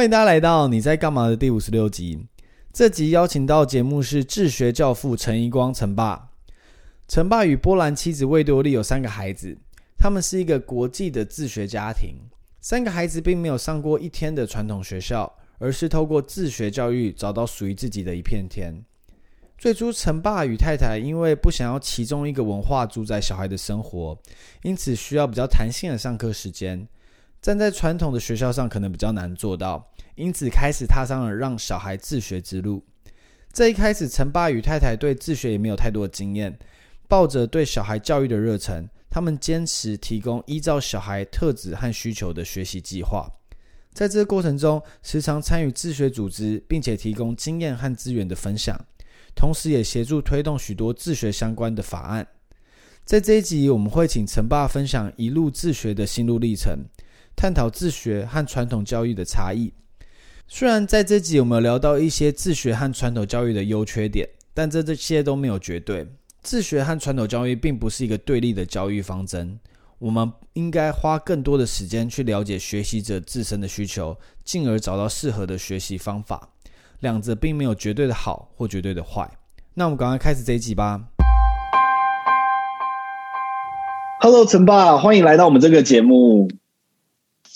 [0.00, 2.26] 欢迎大家来到你在干嘛的第五十六集。
[2.72, 6.30] 这集邀请到节目是自学教父陈宜光陈爸。
[7.06, 9.54] 陈爸与波兰妻子魏多丽有三个孩子，
[9.98, 12.14] 他们是一个国际的自学家庭。
[12.62, 18.82] 三个孩子并没有上过一天的传统学校，而是透过自学教育找到属于自己的一片天。
[19.58, 24.18] 最初，陈爸与太太因为不想要其中一个文化主宰小孩的生活，
[24.62, 26.88] 因此需要比较弹性的上课时间。
[27.42, 32.84] 站在传统的学校上可能比较难做到，因此开始踏上了让小孩自学之路。
[33.52, 36.56] 这一开始，陈爸与太太对自学也没有太多的经验，
[37.08, 43.28] 抱着对小孩教育的热忱，他们坚持提供依照小孩特质和需求的学习计划。
[43.92, 48.78] 在这个过程中，时常参与自学组织，并且提供经验和资源的分享。
[49.34, 52.26] 同时，也协助推动许多自学相关的法案。
[53.04, 56.78] 在这一集，我们会请陈爸分享一路自学的心路历程，
[57.34, 59.72] 探讨自学和传统教育的差异。
[60.46, 66.06] 虽然在这集我们有聊到一些自学和传统教育的优缺点，但这这些都没有绝对。
[66.42, 69.58] 自学和传统教育并不是一个对立的教育方针。
[69.98, 76.48] 我们应该花更多的时间去了解学习者自身的需求，进而找到适合的学习方法。
[77.00, 79.30] 两者并没有绝对的好或绝对的坏。
[79.74, 81.02] 那我们赶快开始这一集吧。
[84.20, 86.48] Hello，陈爸，欢迎来到我们这个节目。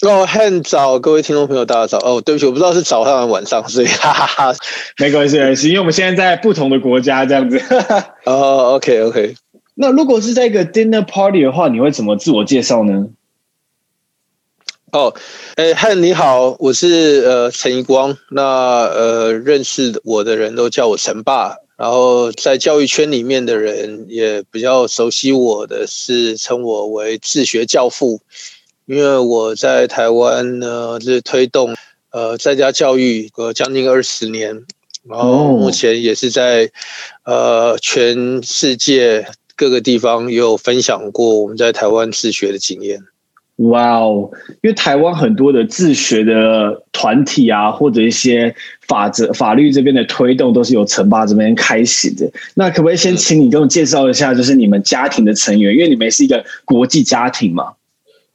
[0.06, 1.98] 哦，很早，各位听众朋友，大家早。
[1.98, 4.58] 哦，对不起，我不知道是早上还是晚上，所以哈哈哈，
[4.98, 7.60] 没关系，没关系，因为我们现在在不同的国家，这样子。
[8.24, 9.34] 哦，OK，OK。
[9.74, 13.08] 那如果是在一个 dinner party 的话，你会怎么自我介绍呢？
[14.92, 15.12] 哦，
[15.56, 18.16] 哎，嗨，你好，我是呃陈一光。
[18.30, 28.20] 那呃，认识我的人都叫我陈爸，然后在教育圈里面的人也比较熟悉我的是称我为自学教父，
[28.86, 31.74] 因为我在台湾呢是推动
[32.10, 34.62] 呃在家教育呃将近二十年，
[35.08, 36.70] 然后目前也是在
[37.24, 43.00] 呃全世界各个地方也有分享过我们在台湾自学的经验。
[43.58, 44.28] 哇哦！
[44.62, 48.52] 因为台湾很多的自学的团体啊，或者一些
[48.88, 52.28] 法则、法律这边的推动，都是由陈爸这边开始的。
[52.54, 55.72] 那可不可以先请你跟我介绍一下，就是你们家庭的成员？
[55.72, 57.74] 因为你们是一个国际家庭嘛。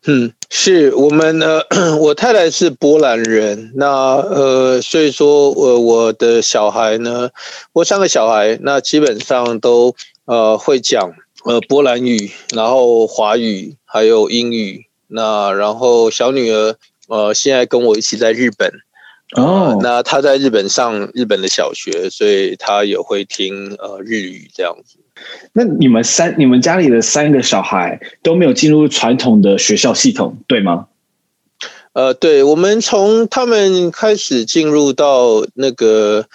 [0.09, 1.61] 嗯，是我们呢。
[2.01, 7.29] 我太太是波兰人，那呃，所以说我我的小孩呢，
[7.73, 9.93] 我三个小孩，那基本上都
[10.25, 11.13] 呃会讲
[11.45, 14.87] 呃波兰语，然后华语，还有英语。
[15.07, 16.75] 那然后小女儿
[17.07, 18.67] 呃现在跟我一起在日本
[19.37, 24.97] 哦、呃，那她在日本上日本的小学，所以她也会听呃日语这样子。
[25.53, 30.87] 那你们三你们家里的三个小孩都没有进入传统的学校系统，对吗？
[31.93, 36.27] 呃，对，我们从他们开始进入到那个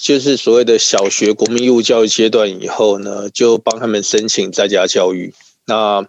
[0.00, 5.34] 就是所谓的小学国民义务教育阶段以后呢，就帮他们申请在家教育。
[5.66, 6.06] 那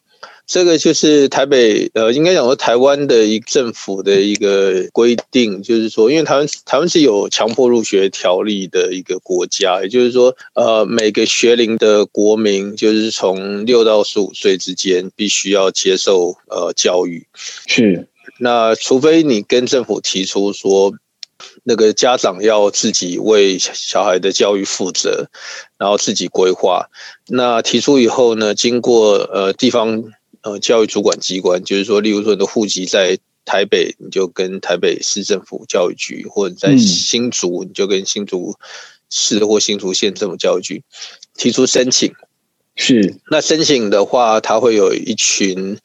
[0.50, 17.28] 这个就是台北，呃，应该讲说台湾的一政府的一个规定，就是说，因为台湾台湾是有强迫入学条例的一个国家，也就是说，呃，每个学龄的国民，就是从六到十五岁之间，必须要接受呃教育。
[17.68, 18.08] 是，
[18.40, 20.92] 那除非你跟政府提出说，
[21.64, 25.30] 那个家长要自己为小孩的教育负责，
[25.78, 26.88] 然后自己规划。
[27.28, 30.06] 那提出以后呢，经过呃地方。
[30.42, 38.56] 呃，教育主管机关就是说，例如说你的户籍在台北，你就跟台北市政府教育局；或者在新竹，你就跟新竹
[39.10, 40.84] 市或新竹县政府教育局
[41.36, 42.14] 提出申请。
[42.76, 45.78] 是，那申请的话，他会有一群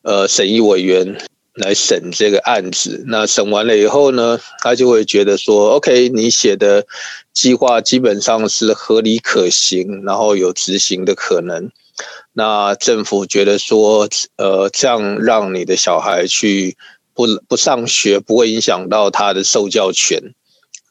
[0.00, 1.18] 呃审议委员
[1.52, 3.04] 来审这个案子。
[3.06, 6.86] 那审完了以后呢，他就会觉得说，OK，你写的
[7.34, 11.70] 计划基本上是合理可行，然后有执行的可能。
[12.32, 16.76] 那政府觉得说，呃，这样让你的小孩去
[17.14, 20.34] 不不上学，不会影响到他的受教权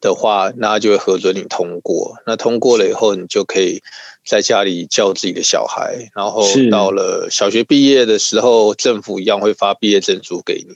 [0.02, 2.18] 的话，那就会核准你通过。
[2.26, 3.82] 那通过了以后，你就可以
[4.26, 6.10] 在家里教自己的小孩。
[6.14, 10.76] 然后到了小学毕业的时候，政府一样会发毕业证书给你。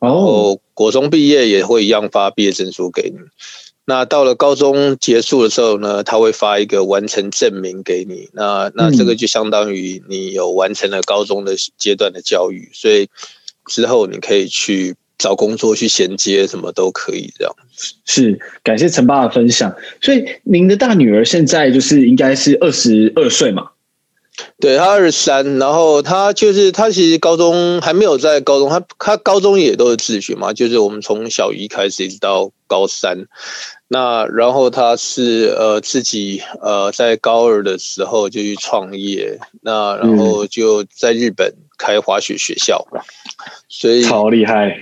[0.00, 3.16] 然后国中毕业也会一样发毕业证书给你。
[3.90, 8.28] 那到了高中结束的时候呢，他会发一个完成证明给你。
[8.32, 13.08] 那那这个就相当于你有完成了高中的阶段的教育，所以
[13.66, 17.52] 之后你可以去找工作去衔接，什么都可以这样。
[18.04, 19.74] 是，感谢陈爸的分享。
[20.00, 23.70] 所以您的大女儿现在就是应该是二十二岁嘛？
[24.60, 33.26] 对，他二十三，然后他就是他其实高中还没有在高中，他他高中也都是自学嘛，就是我们从小一开始一直到高三，
[33.88, 43.00] 那然后他是呃自己呃在高二的时候就去创业，那然后就在日本开滑雪学校，嗯、
[43.68, 44.78] 所以超厉害，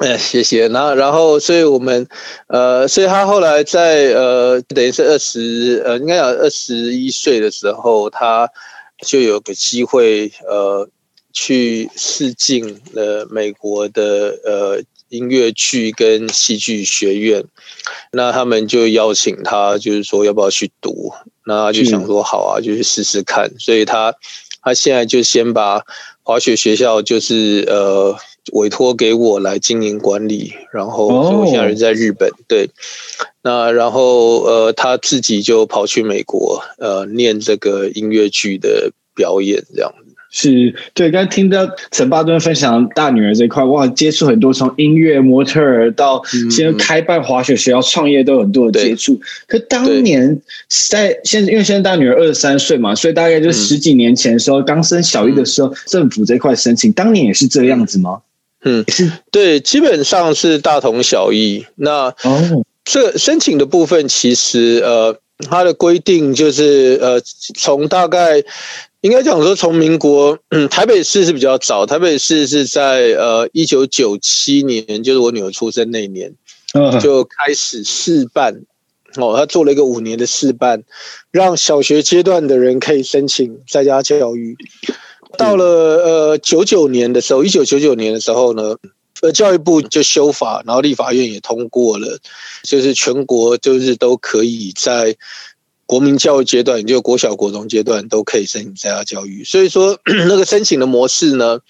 [0.00, 0.66] 哎，谢谢。
[0.66, 2.06] 那然后所以我们
[2.48, 8.50] 呃，所以他后来在呃等于是二十呃应该讲二十一岁的时候他。
[9.02, 10.88] 就有个机会，呃，
[11.32, 17.44] 去试镜了美国的呃音乐剧跟戏剧学院，
[18.12, 21.12] 那他们就邀请他，就是说要不要去读，
[21.44, 23.50] 那他就想说好啊，就去试试看。
[23.58, 24.14] 所以他
[24.62, 25.82] 他现在就先把
[26.22, 28.16] 滑雪学校就是呃
[28.52, 32.68] 委托给我来经营管理，然后所以我现在人在日本，对。
[33.44, 41.10] 那然后呃，他自己就跑去美国呃念这个音乐剧的表演，这样子是对。
[41.10, 49.20] 刚才听到陈巴顿分享大女儿这一块，哇，接触很多从音乐模特儿到现在开办滑雪学校、创业都有很多的接触。
[49.46, 50.40] 可当年
[50.90, 58.20] 在现在，因为现在大女儿二十三岁嘛，所以大概就十几年前的时候，刚、嗯、升小一的时候，政府这块申请，当年也是这样子吗？
[58.64, 58.84] 嗯，
[59.30, 61.66] 对，基本上是大同小异。
[61.76, 62.64] 那哦。
[62.84, 65.16] 这申请的部分，其实呃，
[65.48, 67.22] 它的规定就是呃，
[67.54, 68.42] 从大概
[69.02, 76.34] 应该讲说，从民国，嗯，台北市是比较早，台北市是在呃一九九七年，就是我女儿出生那一年，
[77.00, 78.62] 就开始试办
[79.14, 80.82] 哦，他做了一个五年的试办，
[81.30, 84.56] 让小学阶段的人可以申请在家教育。
[85.36, 88.76] 到了呃九九年的时候，一九九九年的时候呢。
[89.20, 92.18] 呃，教育部就修法，然后立法院也通过了，
[92.64, 95.16] 就是全国就是都可以在
[95.86, 99.44] 国民教育阶段，也就国小、国中阶段都可以申请在家教育。
[99.44, 99.96] 所以说，
[100.26, 101.60] 那个申请的模式呢，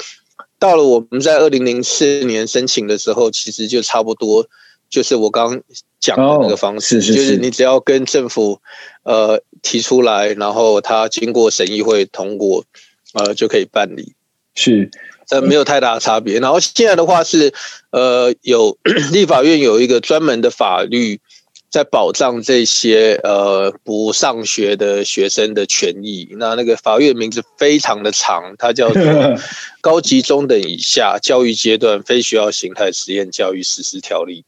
[0.58, 4.46] 到了我们在二零零四年申请的时候，其实就差不多，
[4.88, 5.62] 就是我刚刚
[6.00, 8.58] 讲的那个方式，就是你只要跟政府
[9.02, 12.64] 呃提出来，然后他经过审议会通过，
[13.14, 14.14] 呃就可以办理。
[14.54, 14.90] 是。
[15.30, 16.38] 呃，没有太大的差别。
[16.40, 17.54] 然后现在的话是，
[17.90, 18.76] 呃，有
[19.12, 21.18] 立法院有一个专门的法律
[21.70, 26.28] 在保障这些呃不上学的学生的权益。
[26.32, 29.00] 那那个法律名字非常的长，它叫做
[29.80, 34.44] 《高级中等以下教育阶段非学校形态实验教育实施条例》。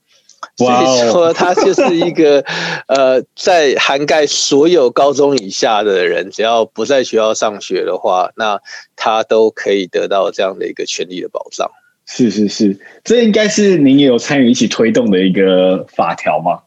[0.57, 2.45] 所以说，他就是一个
[2.87, 8.61] 呃，在涵盖所有高中以下的人，只要不在学校上学的话，那
[8.97, 11.71] 他都可以得到这样的一个权利的保障。
[12.07, 16.61] 是是是，这应该是您也有参与一起推动的一个法条吗？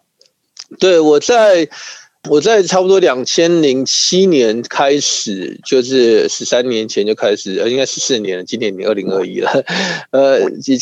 [0.80, 1.68] 对，我在。
[2.30, 9.50] 我在差不多两千零七年开始，就是十三年前就开始，呃，应该十四年了，今年已经二零二一了，
[10.12, 10.40] 呃，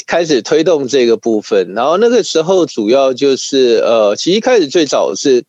[0.08, 1.74] 开始推动这个部分。
[1.74, 5.44] 然后那个时候主要就是，呃，其实一开始最早是，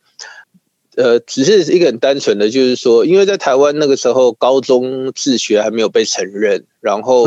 [0.95, 7.25] 呃，只是一个很单纯的，就是说，因为在台湾那个时候高中自学还没有被承认，然后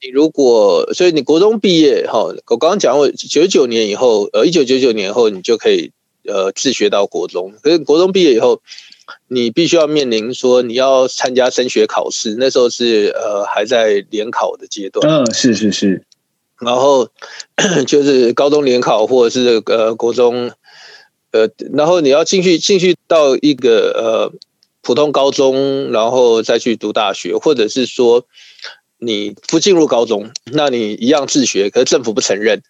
[0.00, 5.90] 你如果，所以你国中毕业哈，我刚刚讲过，九九年以后，呃，一九九九年后你就可以。
[6.26, 8.60] 呃，自学到国中，可是国中毕业以后，
[9.28, 15.08] 你必须要面临说你要参加升学考试，那时候是呃还在联考的阶段。
[15.08, 16.02] 嗯，是是是。
[16.60, 17.08] 然后
[17.86, 20.50] 就是高中联考或者是呃国中，
[21.32, 24.32] 呃，然后你要进去进去到一个呃
[24.82, 28.24] 普通高中，然后再去读大学，或者是说。
[28.98, 32.62] 你不进入高中，那你一样自学，可是政府不承认。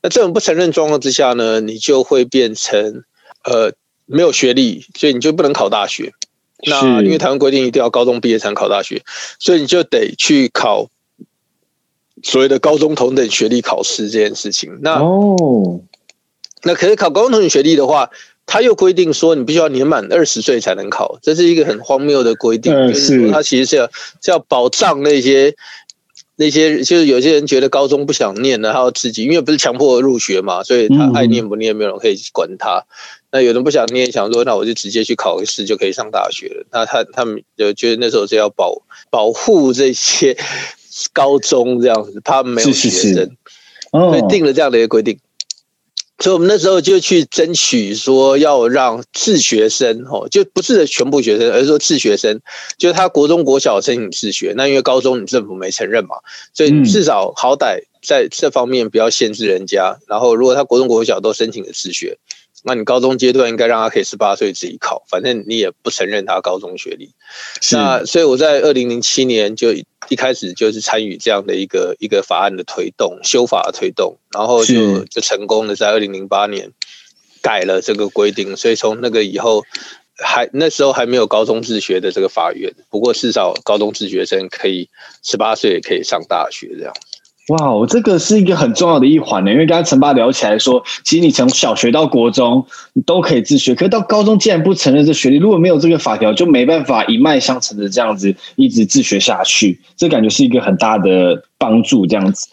[0.00, 3.02] 那政府不承认状况之下呢，你就会变成
[3.44, 3.72] 呃
[4.06, 6.12] 没有学历，所以你就不能考大学。
[6.64, 9.02] 那因为台湾规定一定要高中毕业才能考大学，
[9.38, 10.88] 所以你就得去考
[12.22, 14.78] 所谓的高中同等学历考试这件事情。
[14.80, 15.80] 那哦，
[16.62, 18.10] 那可是考高中同等学历的话。
[18.44, 22.72] 他又规定说，你必须要年满二十岁才能考，这是一个很荒谬的规定。
[22.88, 23.86] 就是说，他其实是要
[24.20, 25.54] 是要保障那些
[26.34, 32.84] 那些，就是有些人觉得高中不想念了，他要自己，因为不是强迫入学嘛，所以他爱念不念，没有人可以管他。
[33.32, 36.66] 那有人不想念，想说，那我就直接去考个试就可以上大学了。
[36.70, 40.36] 那他他们就觉得那时候是要保保护这些
[41.14, 43.36] 高中这样子，怕没有学生，
[43.90, 45.18] 所以定了这样的一个规定。
[46.18, 52.40] 所以，我们那时候就去争取说，要让自学生哦，就不是全部学生，而是说自学生，
[52.78, 54.52] 就是他国中、国小申请自学。
[54.56, 56.16] 那因为高中你政府没承认嘛，
[56.54, 59.98] 所以至少好歹在这方面不要限制人家。
[60.06, 62.16] 然后，如果他国中、国小都申请了自学，
[62.62, 67.10] 那你高中阶段应该让他可以十八岁自己考，反正你也不承认他高中学历。
[67.72, 69.72] 那所以我在二零零七年就
[70.08, 76.70] 一开始就是参与这样的一个一个法案的推动，修法的推动，然后就就成功的在二零零八年
[77.40, 79.64] 改了这个规定，所以从那个以后。
[80.24, 84.88] 还那时候还没有高中自学的这个法院，不过至少高中自学生可以
[85.22, 86.94] 十八岁也可以上大学这样。
[87.48, 102.46] 哇，这个是一个很重要的一环呢，因为刚才陈爸聊起来说，其实你从小学到国中你都可以自学，可是到高中既然不承认这学历，如果没有这个法条，就没办法一脉相承的这样子一直自学下去，这感觉是一个很大的帮助这样子。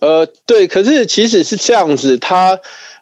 [0.00, 2.58] 呃，对，可是其实是这样子，他。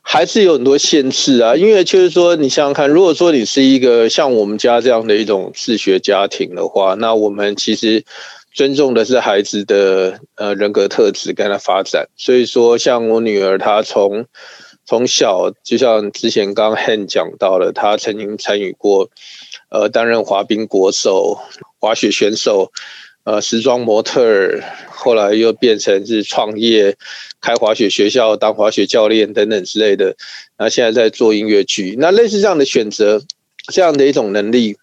[0.07, 8.05] 还是有很多限制啊，因为就是说，你想想看，如果说你是一个像我们家这样的一种自学家庭的话，那我们其实
[8.55, 12.09] 尊重的是孩子的呃人格特质跟他发展。
[12.17, 14.25] 所以说，像我女儿，她从
[14.87, 19.11] 从小就像之前刚 Han 讲到了，她曾经参与过
[19.69, 21.39] 呃担任滑冰国手、
[21.79, 22.73] 滑雪选手。
[23.27, 26.95] 呃，时装模特儿，后来又变成是创业，
[27.41, 30.15] 开滑雪学校，当滑雪教练等等之类的。
[30.59, 33.23] 那现在在做音乐剧，那类似这样的选择，
[33.73, 34.77] 这样的一种能力，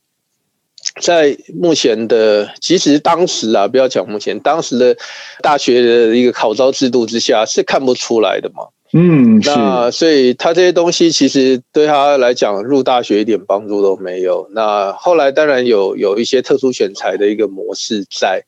[0.99, 4.97] 在目前的，其实当时啊，不要讲目前，当时的
[5.41, 8.65] 大学的一个考招制度之下，是看不出来的嘛。
[8.93, 14.49] 嗯，那所以他这些东西其实对他来讲入大学一点帮助都没有。
[14.51, 18.43] 那后来当然有有一些特殊选材的一个模式在，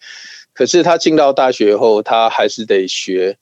[0.53, 3.37] 可是他进到大学后，他还是得学，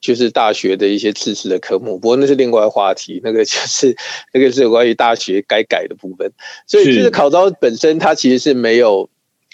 [0.00, 1.98] 就是大学的一些自制的科目。
[1.98, 3.96] 不过那是另外话题，那个就是
[4.32, 6.30] 那个是有关于大学该改的部分。
[6.66, 9.08] 所以就是考招本身它其实是没有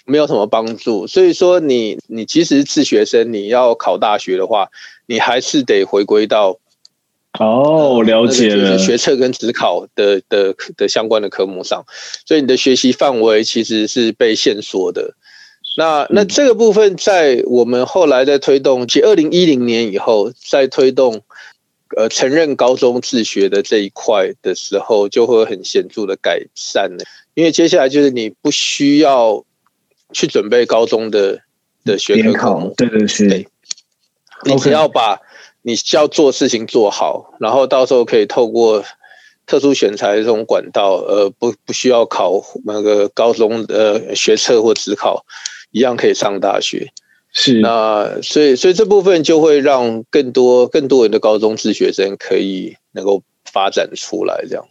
[0.05, 1.05] 没有什么帮助。
[1.07, 4.69] 所以说你你其实自学生你要考大学的话，
[5.05, 6.59] 你还是得回归到。
[7.39, 11.85] 哦，了解了，就是学测跟职考的的的相关的科目上，
[12.25, 15.13] 所以你的学习范围其实是被限缩的。
[15.77, 21.21] 那那这个部分在我们后来在推动，其实二零一零年以后在推动
[21.95, 27.05] 呃承认高中自学的这一块的时候，就会很显著的改善了。
[27.35, 29.45] 因为接下来就是你不需要
[30.11, 31.39] 去准备高中的
[31.85, 33.47] 的学科科目，对对对，
[34.45, 35.21] 你只要把。
[35.63, 38.85] 你需要做事情做好，然后到时候可以透过
[39.45, 45.25] 特殊选材这种管道，呃，不不需要考那个高中的学测或职考，
[45.77, 46.91] 一样可以上大学。
[47.31, 54.65] 是，那所以所以这部分就会让更多更多人的高中自学生可以能够发展出来，这样。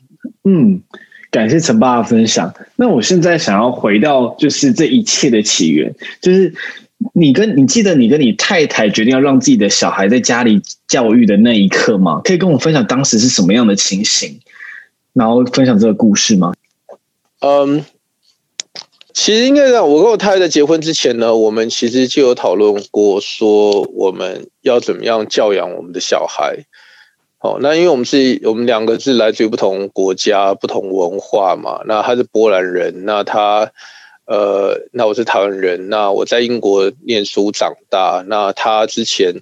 [0.45, 0.83] 嗯，
[1.31, 2.53] 感谢陈爸的分享。
[2.77, 6.53] 那我现在想要回到就是这一切的起源，就是。
[7.13, 12.23] 你跟你记得你跟你太太决定要让自己的小孩在家里教育的那一刻吗？
[12.25, 14.41] 可以跟我分享当时是什么样的情形，
[15.13, 16.55] 然后分享这个故事吗？
[17.41, 17.85] 嗯，
[19.17, 26.67] 其实应该让我跟我太太在结婚之前呢，我们其实就有讨论过，说我们要怎么样教养我们的小孩。
[27.41, 33.73] 哦，那因为我们是我们两个是来自于不同国家、不同文化嘛，那他是波兰人，那他。
[34.27, 39.33] 呃，那我是台湾人，那我在英国念书长大，那他之前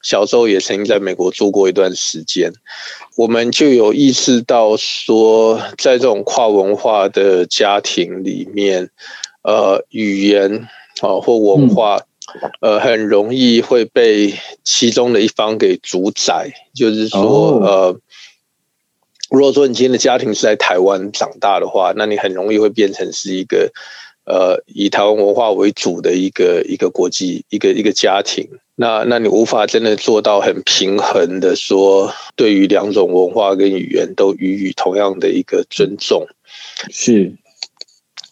[0.00, 2.50] 小时候也曾经在美国住过一段时间，
[3.18, 8.88] 我们就有意识到说，在这种跨文化的家庭里面，
[9.42, 10.68] 呃，语言
[11.00, 12.00] 啊或文化，
[12.60, 18.00] 呃，很容易会被其中的一方给主宰，就是说，呃，
[19.30, 23.72] 如果说你今天的家庭是在台湾长大的话，那你很容易会变成是一个。
[24.26, 36.24] 呃，以台湾文化为主的一个一个国际一个一个家庭，那那你无法真的做到很平衡的说，对于两种文化跟语言都予以同样的一个尊重。
[36.90, 37.32] 是，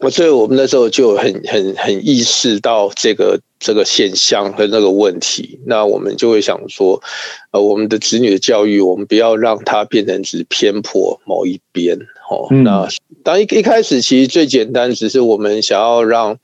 [0.00, 7.02] 我所以我们那时候就很很很意识到这个这个现象和那个问题，那我们就会想说，
[7.50, 11.99] 呃，我们的子女的教育，我们不要让它变成只偏颇某一边。
[12.31, 12.87] 哦，那
[13.25, 16.38] 当一一开始其实最简单，只是我们想要让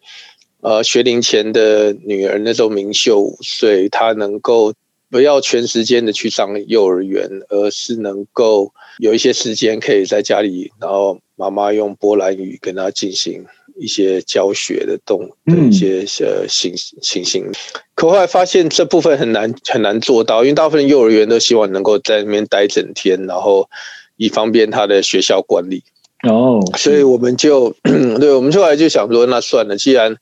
[0.60, 4.72] 呃学龄前的女儿那时候明秀五岁，她能够
[5.10, 13.44] 不要全时间的去上幼儿园，而是能够有一些时间可以在家里，然后妈妈用波兰语跟他进行
[13.78, 17.50] 一些教学的动的一些呃情情形。
[17.94, 23.68] 可后来发现这部分很难很难做到，因为大部分幼儿园都希望能够在那边待整天，然后。
[24.16, 25.82] 以方便他的学校管理
[26.22, 30.16] 哦，所以我们就 对，我们后来就想说，那算了，既然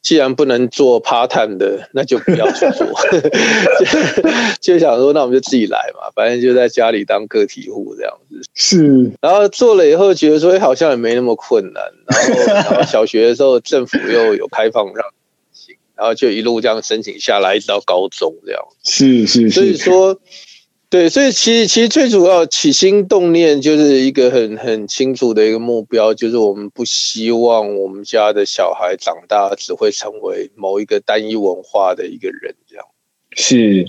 [0.00, 2.86] 既然不能做 part time 的， 那就不要去做。
[3.78, 3.98] 就，
[4.74, 8.40] 就想说，那我们就自己来嘛，反正就在家里当个体户这样子。
[8.54, 11.82] 是，然后做了以后，觉得说，哎，好像也没那么困难。
[12.06, 15.04] 然后，然后小学的时候，政府又有开放让
[15.96, 18.62] 然后就一路这样申请下来，一直到高中这样。
[18.84, 20.18] 是是是，所以说。
[20.90, 32.84] 对，所以其实其实最主要起心动念就是一个很很清楚的一个目标，就是我们不希望我们家的小孩长大只会成为某一个单一文化的一个人，这样。
[33.36, 33.86] 是，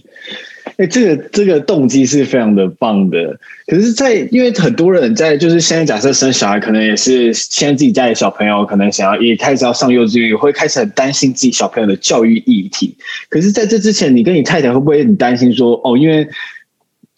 [0.76, 3.40] 哎，这个这个动机是非常的棒的。
[3.68, 12.98] 可是在，因为很多人在就是现在假设生小孩，可能也是现在自己家里小朋友可能想要也开始要上幼稚园，会开始很担心自己小朋友的教育议题。
[13.30, 16.28] 可是在这之前，你跟你太太会不会很担心说，哦，因为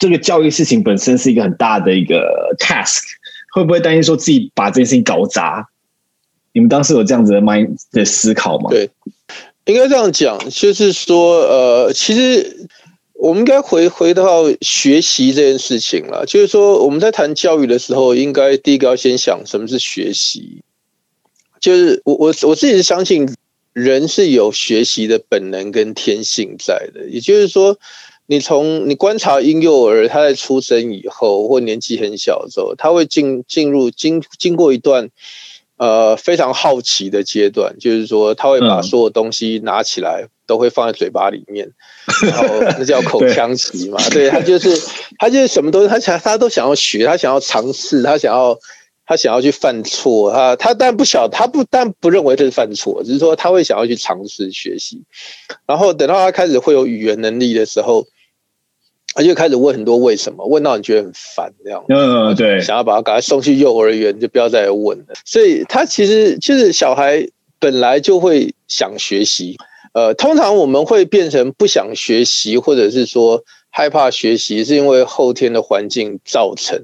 [0.01, 3.03] 这个教育事情本身是一个很大的一个 task，
[3.53, 5.67] 会不会担心说自己把这件事情搞砸？
[6.53, 8.71] 你们当时有这样子的 mind 的思考吗？
[8.71, 8.89] 对，
[9.65, 12.67] 应该这样讲，就是说，呃，其实
[13.13, 16.25] 我们应该回回到学习这件事情了。
[16.25, 20.63] 就是说，我们在谈教育的时候，应该第一个要先想什么是学习。
[21.59, 23.29] 就是我我我自己是相信
[23.71, 27.77] 人是有学习的本能跟天性在的，也就是说。
[28.31, 35.09] 你从你观察婴幼儿，他在出生以后或年纪很小的时候，他会进进入经经过一段
[35.75, 41.73] 呃非常好奇的阶段，就是说他会把所有东西拿起来都会放在嘴巴里面，
[42.23, 43.97] 然后那叫口腔期嘛。
[44.11, 44.81] 对，他就是
[45.19, 48.57] 他就是什么东西，他想他都想要学，他想要尝试，他想要
[49.05, 55.03] 他想要去犯错，他他但不晓他不但不认为这是犯错，只是说他会想要去尝试学习，
[55.67, 58.07] 然后等到他开始会有语言能力的时候。
[59.13, 61.83] 他就开始问很多为什么，问到你觉得很烦这样。
[61.89, 65.05] 嗯，对，想要把他赶快送去幼儿园，就不要再问了。
[65.25, 67.27] 所以他其实就是小孩
[67.59, 69.57] 本来就会想学习。
[69.93, 76.81] 呃，通常我们会变成不想学习，或者是说害怕学习，是因为后天的环境造成。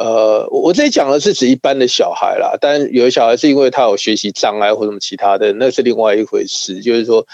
[0.00, 6.80] 呃，我这里讲的是指一般的小孩啦，但有的小孩是因为他有学习障碍或什么其他的，那是另外一回事。
[6.80, 7.24] 就是说。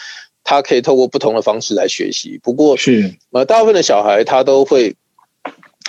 [0.44, 4.94] 他可以透过不同的方式来学习，不过是呃，大部分的小孩他都会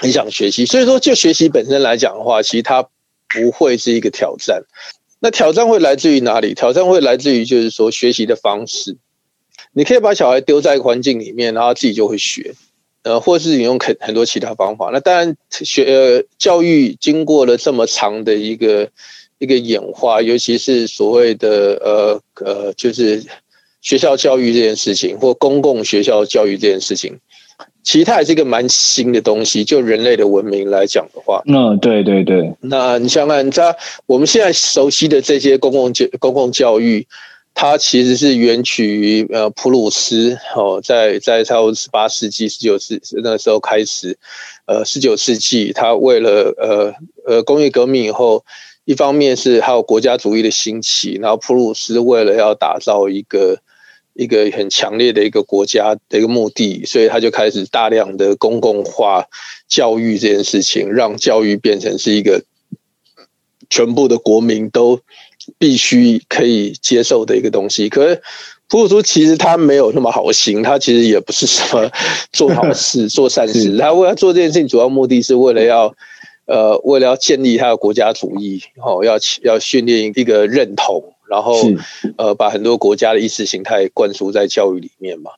[0.01, 2.81] 很想学习，所以说就学习本身来讲的话，其实他
[3.27, 4.63] 不会是一个挑战。
[5.19, 6.53] 那挑战会来自于哪里？
[6.53, 8.95] 挑战会来自于就是说学习的方式。
[9.73, 12.53] 你可以把小孩丢在一个环境里面，然后自己就会学，
[13.03, 14.89] 呃，或是你用很很多其他方法。
[14.93, 18.89] 那当然学呃教育经过了这么长的一个
[19.37, 23.21] 一个演化，尤其是所谓的呃呃就是。
[23.85, 27.19] 学校教育这件事情，或公共学校教育这件事情，
[27.83, 29.63] 其实它也是一个蛮新的东西。
[29.63, 32.51] 就人类的文明来讲的话，嗯，对对对。
[32.61, 37.05] 那你想想，在我们现在熟悉的这些公共教公共教育，
[37.53, 44.17] 它其实是源取于呃普鲁斯哦，在在差不多十八世纪、十九世那个时候开始，
[44.65, 46.93] 呃，十九世纪，他为了呃
[47.27, 48.43] 呃工业革命以后。
[48.87, 53.57] 一方面是还有国家主义的兴起，然后普鲁斯为了要打造一个
[54.15, 59.25] 一个很强烈的一个国家的一个目的，所以他就开始大量的公共化
[59.67, 62.43] 教育这件事情，让教育变成是一个
[63.69, 64.99] 全部的国民都
[65.58, 67.88] 必须可以接受的一个东西。
[67.89, 68.21] 可是
[68.67, 71.91] 普鲁斯其实他没有那么好心，他其实也不是什么
[72.32, 75.93] 做好事、做善事，他为了做这件事情，主要目的是为了要。
[76.47, 81.55] 呃，为了要建立他的国家主义，哦，要要训练一个认同，然后
[82.17, 85.31] 呃，把很多国家的意识形态灌输在教育里面嘛。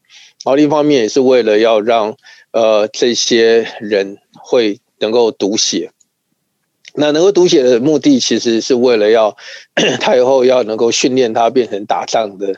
[0.44, 2.16] 然后另一方面也是为了要让
[2.52, 5.92] 呃这些人会能够读写。
[6.94, 9.36] 那能够读写的目的，其实是为了要
[10.02, 12.56] 他以后要能够训练他变成打仗的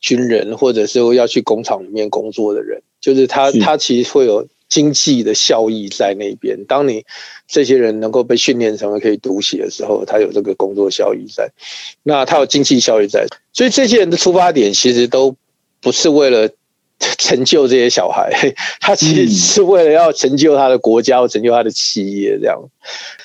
[0.00, 2.82] 军人，或者是要去工厂里面工作的人。
[3.00, 4.46] 就是他他其实会有。
[4.70, 6.64] 经济的效益在那边。
[6.64, 7.04] 当你
[7.46, 11.50] 这些人能够被训练成为可以读写的时候，他有这个工作效益在。
[12.04, 15.36] 那他有经济效益在，所以这些人的出发点其实都
[15.82, 16.48] 不是为了
[17.18, 18.30] 成就这些小孩，
[18.80, 22.62] 他其实是为了要成就他的国家或成就他的企业这样。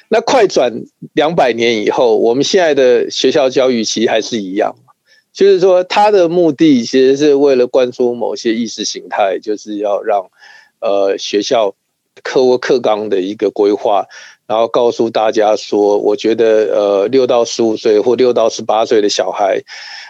[0.10, 4.76] 那快转两百年以后，我们现在的学校教育其实还是一样，
[5.32, 10.26] 就是说他的目的其实是为了灌输某些意识形态，就是要让。
[10.86, 11.74] 呃，学校
[12.22, 14.06] 课或课纲的一个规划，
[14.46, 16.46] 然后告诉大家说，我觉得
[16.76, 19.60] 呃，六到十五岁或六到十八岁的小孩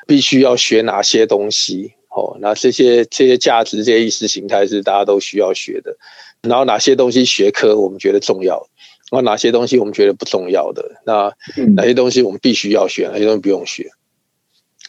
[0.05, 5.95] 必须要学哪些东西哦，那这些这些价值、这些意识形态是大家都需要学的。
[6.41, 8.67] 然后哪些东西学科我们觉得重要，
[9.09, 11.33] 然后哪些东西我们觉得不重要的，那
[11.75, 13.89] 哪些东西我们必须要学，哪些东西不用学。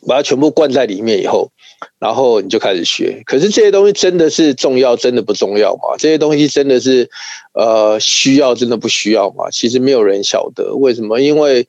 [0.06, 1.50] 把它全部灌在里面以后，
[1.98, 3.22] 然后你就开始学。
[3.26, 5.96] 可是这些东西真的是重要，真的不重要吗？
[5.98, 7.10] 这些东西真的是
[7.52, 9.50] 呃需要，真的不需要吗？
[9.50, 11.66] 其实没有人晓得为什么，因为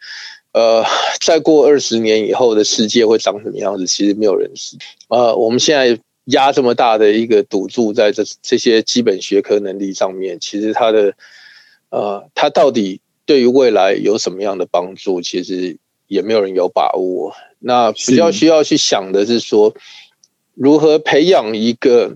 [0.53, 0.83] 呃，
[1.19, 4.77] 再过二十年以后的世界会长什么样子，其实没有人知。
[5.07, 11.13] 呃，我们现在压这么大的一个赌注在这这些基本学科能力上面，其实它的
[11.89, 17.33] 呃，它到底对于未来有什么样的帮助，其实也没有人有把握。
[17.59, 19.73] 那比较需要去想的是说，
[20.53, 22.15] 如何培养一个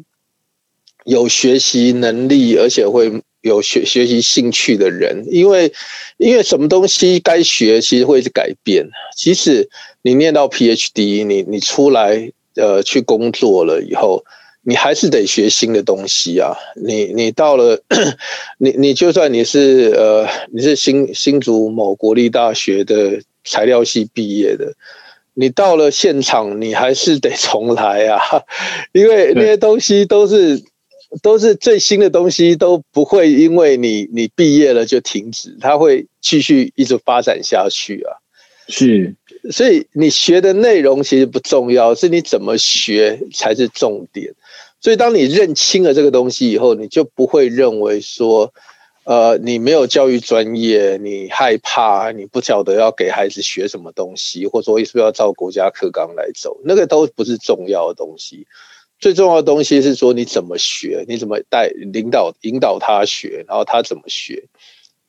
[1.06, 5.26] 有学习能力，而且会有学学习兴趣的人。
[5.32, 5.74] 因为，
[6.18, 8.88] 因为什么东西该学，其实会是改变。
[9.18, 9.68] 即使
[10.04, 14.24] 你念到 PhD，你你出来呃去工作了以后，
[14.62, 16.54] 你还是得学新的东西啊。
[16.76, 17.82] 你你到了，
[18.60, 24.72] 你你就算你是呃你是新新竹某国立大学的材料系毕业的。
[25.34, 28.20] 你到了现场，你还是得重来啊，
[28.92, 30.62] 因为那些东西都是
[31.22, 38.20] 都是最新的东西，都不会因为你你毕业了就停止，它会继续一直发展下去啊。
[38.68, 39.16] 是，
[39.52, 44.34] 所以你学的内容其实不重要，是你怎么学才是重点。
[44.80, 48.54] 所以当你认清了这个东西以后，你就不会认为说。
[49.04, 58.46] 呃，你没有教育专业，你害怕，你不晓得要给孩子学什么东西，或者说是不是要照国家课纲来走，那个都不是重要的东西。
[59.00, 64.44] 最重要的东西是说你怎么学，你怎么带领导引导他学，然后他怎么学。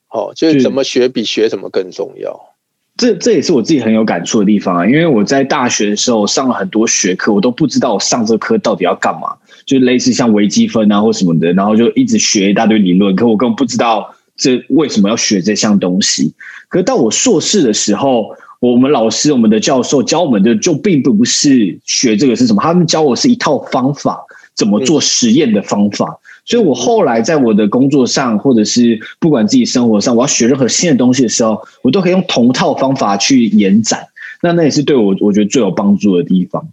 [0.08, 2.54] 哦，就是怎么学比学什么更重要。
[2.96, 9.36] 这这也是我自己很有感触的地方啊，因为我在大学的时候上了很多学科，我都不知道我上这科到底要干嘛。
[9.64, 16.32] 就类似像微积分啊或什么的，然后就一直学一大堆理论，可我根本不知道这为什么要学这项东西。
[16.68, 26.18] 可是到我硕士的时候，我们老师、我们的教授教我们的就并不是学这个是什么，他们教我是一套方法，怎么做实验的方法。
[26.44, 34.08] 所以我后来在我的工作上，或者是不管自己生活上，我要学任何新的东西的时候，我都可以用同套方法去延展。
[34.40, 36.66] 那那也是对我我觉得最有帮助的地方。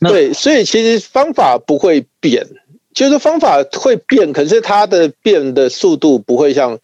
[0.00, 2.46] 对，所以其实方法不会变，
[2.92, 6.78] 就是方法会变，可是它的变的速度不会像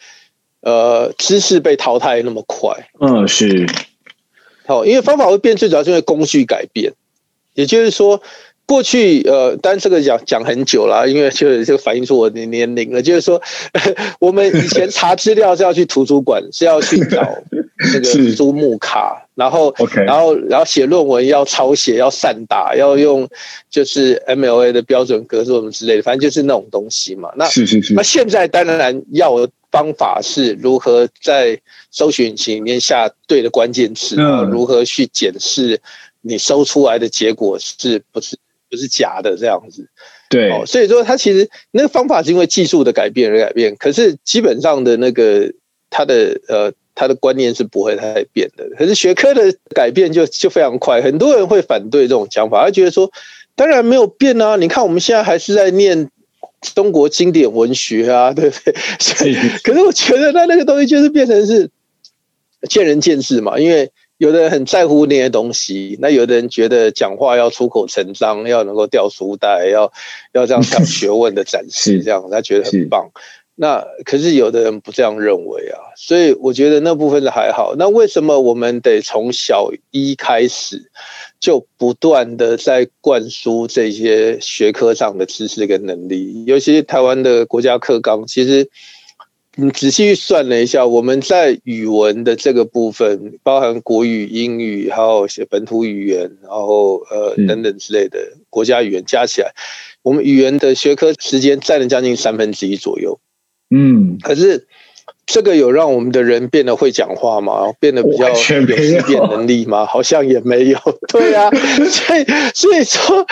[0.60, 2.88] 呃知识被淘汰那么快。
[3.00, 3.66] 嗯，是。
[4.66, 6.92] 好，因为方法会变，最主要是因为工具改变。
[7.54, 8.22] 也就是说，
[8.70, 13.02] 过去呃，但这个讲讲很久了，因为就就反映出我的年龄了。
[13.02, 13.42] 就是说，
[14.20, 17.20] 我们以前查资料是要去图书馆，是要去找
[17.92, 19.26] 那个租木卡。
[19.34, 19.74] 然后.
[20.06, 23.28] 然后，然后写论文要抄写，要散打，要用
[23.68, 27.28] 就是 MLA 的标准格式什么之类的，反正就是那种东西嘛。
[27.34, 27.94] 那是是是。
[27.94, 31.58] 那现在当然要的方法是如何在
[31.90, 34.14] 搜寻引擎里面下对的关键词，
[34.50, 35.80] 如何去检视
[36.20, 38.36] 你搜出来的结果是不是
[38.70, 39.88] 不是假的这样子。
[40.28, 45.52] 对，哦，所以说它其实那个方法是因为技术的改变而改变，可是基本上的那个
[45.90, 46.72] 它的呃。
[46.92, 53.10] 他的观念是不会太变的，可是学科的改变就就非常快，很多人会反对这种讲法，他觉得说，
[53.54, 56.10] 当然没有变啊，你看我们现在还是在念
[56.74, 58.74] 中国经典文学啊，对不对？
[58.98, 61.70] 所以，可是我觉得那那个东西就是变成是
[62.68, 69.90] 见仁见智嘛，因为有的人很在乎那些东西，那有的人觉得讲话要出口成章，要能够掉书袋，要
[70.34, 73.10] 要这样讲 学问的展示，这样他觉得很棒。
[73.54, 77.74] 那可是有的人不这样认为啊，所以我觉得那部分的还好。
[77.78, 80.90] 那为什么我们得从小一开始
[81.40, 86.44] 就不断的在灌输这些学科上的知识跟能力？
[86.46, 88.68] 尤其是台湾的国家课纲，其实
[89.62, 98.18] 你仔细算了一下，我们在语文的这个部分，包含国语、英语，还有写本土语言，然后呃等等之类的
[98.48, 99.52] 国家语言加起来，
[100.00, 103.20] 我们语言的学科时间占了将近三分之一左右。
[103.68, 104.66] 嗯，可是
[105.26, 107.70] 这个有让我们的人变得会讲话吗？
[107.78, 109.84] 变得比较有思辨能力吗？
[109.84, 110.78] 好像也没有。
[111.12, 113.26] 对啊，所以所以说，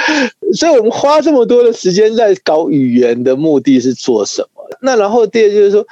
[0.53, 4.69] 所以我们花这么多的时间在搞语言的目的是做什么？
[4.83, 5.87] 那然后第二就是说。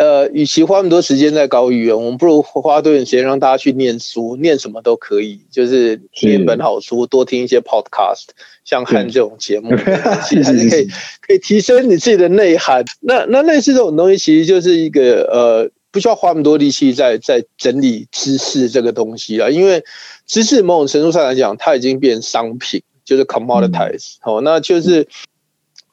[0.00, 8.28] 呃，与其花那么多时间在搞语言，我们不如花多点时间让大家去念书，念什么都可以，就是念本好书，多听一些 podcast，
[8.64, 9.76] 像看这种节目，
[10.26, 10.88] 其实还是可以
[11.20, 12.82] 可以提升你自己的内涵。
[13.00, 19.84] 那那类似这种东西，其实就是一个呃，不需要花那么多力气在在整理知识这个东西了，因为
[20.26, 25.06] 知识某种程度上来讲，它已经变商品，就是 commoditize，好，那就是。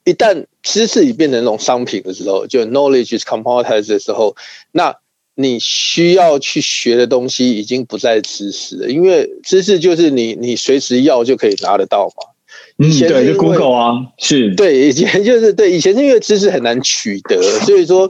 [0.07, 4.33] 一旦知识已变成那种商品的时候，就 knowledge is commoditized 的时候，
[4.71, 4.95] 那
[5.35, 12.31] 你需要去学的东西已经不再知识了，因为知识就是你你随时要就可以拿得到嘛。
[12.77, 18.09] 以前、嗯、对，就 Google 啊，是对，以前就是对，以前是因为知识很难取得，所以说，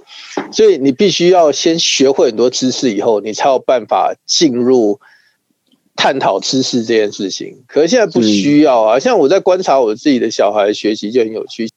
[0.51, 4.99] 所以你必须要先学会很多知识以后，你才有办法进入
[5.95, 7.57] 探讨知识这件事情。
[7.67, 11.69] 可是现在不需要啊，像我在观察我自己的小孩学习就很有趣，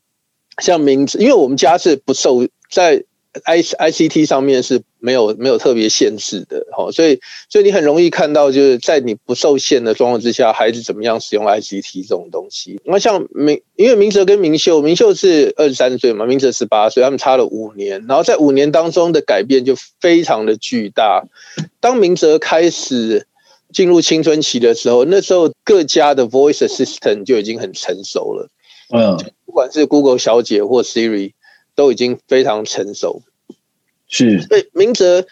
[0.58, 3.04] 像名字，因为我们家是不受在。
[3.44, 12.80] I I C T 上面是没有没有特别限制的，哈，所以所以你很容易看到，就是在你不受限的状况之下，孩子怎么样使用 I C T 这种东西。
[12.84, 21.22] 那像明，因为明哲跟明秀，明秀是二十三岁嘛，明哲十八岁，他们差了五年，然后在五年当中的改变就非常的巨大。
[21.78, 23.28] 当明哲开始
[23.72, 28.48] 进入青春期的时候，那时候各家的 Voice Assistant 就已经很成熟了，
[28.92, 29.16] 嗯，
[29.50, 31.32] 不管是 Google 小姐或 Siri。
[31.76, 33.22] 都已经非常成熟，
[34.06, 35.24] 是，所以明哲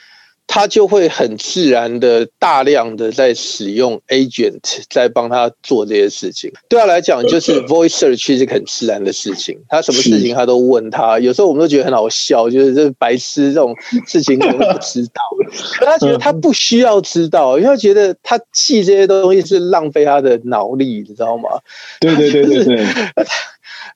[0.46, 6.50] 他就会很自然的大量的在使用 agent 在帮他做这些事情。
[6.70, 9.59] 对他来讲，就是 voice search 是很自然的事情。
[9.68, 13.74] 他什么事情他都问他，有时候我们都觉得很好笑，就是这白痴这种
[14.07, 15.20] 事情都不知道。
[15.85, 21.50] 他觉得他不需要知道，因为他觉得他记这些东西是浪费他的脑力，你知道吗？
[22.00, 22.87] 对对对对对。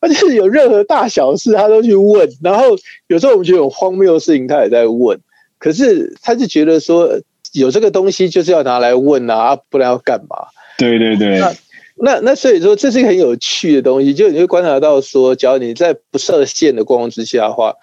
[0.03, 2.29] 而且有任何大小事，他都去问。
[2.43, 5.21] 然后有时候我们觉得有荒谬的事情，他也在问。
[5.59, 7.21] 可是他就觉得说，
[7.53, 10.37] 有这个东西就是要拿来问啊，不然要干嘛？
[10.77, 11.39] 对对对。
[11.39, 11.55] 那
[11.95, 14.13] 那那所以说，这是一个很有趣的东西。
[14.13, 17.77] 就你会观察到说，假如你在不设限的光之下的话，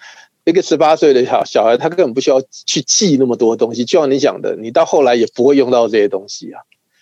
[0.44, 3.84] 一个十八岁的小小孩，他根本不需要去记那么多东西。
[3.86, 6.60] 就像你讲的，你到后来也不会用到这些东西啊。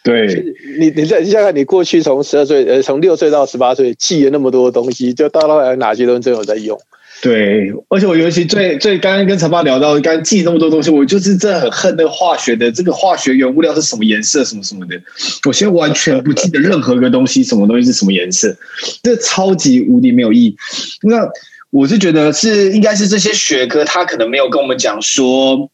[0.08, 6.80] 对，你你再你想想，你过去从十二岁呃，从六岁到十八岁记了那么多东西，就到后来哪些东西真有在用？
[7.20, 14.98] 对，而且我尤其最最刚刚跟陈爸聊到，刚刚记那么多东西，我就是真的很恨那个化学的这个化学原物料是什么颜色，什么什么的，
[15.46, 18.56] 我现在完全不记得任何一个东西，什么东西是什么颜色，
[19.02, 20.56] 这超级无敌没有意义。
[21.02, 21.28] 那
[21.68, 25.68] 我是觉得是应该是这些学科，他可能没有跟我们讲说。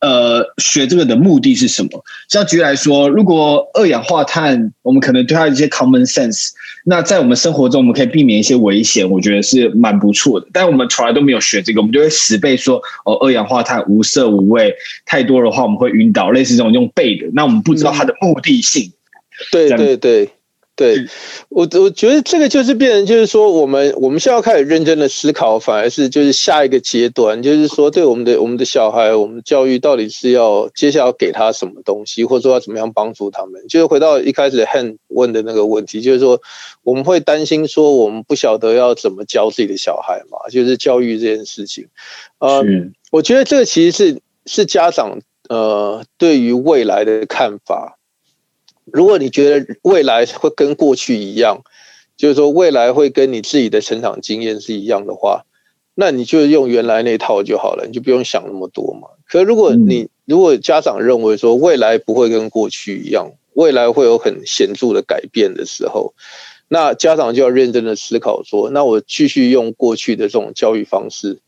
[0.00, 2.04] 呃，学这个的目的是什么？
[2.28, 6.50] 像举例来说，如果二氧化碳，我们可能对它有一些 common sense，
[6.84, 10.46] 那在我们生活中，我们可以避免一些危险，我觉得是蛮不错的。
[10.52, 17.26] 但我们从来都没有学这个，我们就会死背说哦，二氧化碳无色无味，太多的话我们会晕倒，类似这种用背的。
[17.32, 18.84] 那我们不知道它的目的性。
[18.84, 18.92] 嗯、
[19.50, 20.30] 对对对。
[20.76, 21.06] 对
[21.48, 33.66] 我，我觉得这个就是变成，就是说，我们我们现在要开始认真的思考，反而是就是下一个阶段，就是说，对我们的我们的小孩，我们的教育到底是要接下来要给他什么东西，或者说要怎么样帮助他们？
[33.68, 36.42] 就是回到一开始 Han 问的那个问题，就是说，
[36.82, 40.50] 我们会担心说，我们不晓得要怎么教自己的小孩嘛？
[40.50, 41.86] 就是教育这件事情，
[42.38, 42.62] 呃，
[43.10, 47.95] 我觉得这个其实是是家长呃对于未来的看法。
[48.92, 51.62] 如果你觉得未来会跟过去一样，
[52.16, 55.44] 就是说未来会跟你自己的成长经验是一样的话，
[55.94, 59.08] 那你就用原来那套就好了，你就不用想那么多嘛。
[59.26, 66.14] 可如果你如果家长认为说未来不会跟过去一样，未来会有很显著的改变的时候，
[66.68, 71.38] 那家长就要认真的思考说，那我继续用过去的这种教育方式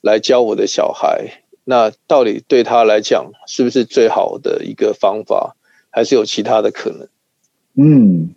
[0.00, 5.55] 来教我的小孩，那到底对他来讲是不是最好的一个方法？
[5.96, 7.08] 还是有其他的可能。
[7.78, 8.28] 嗯，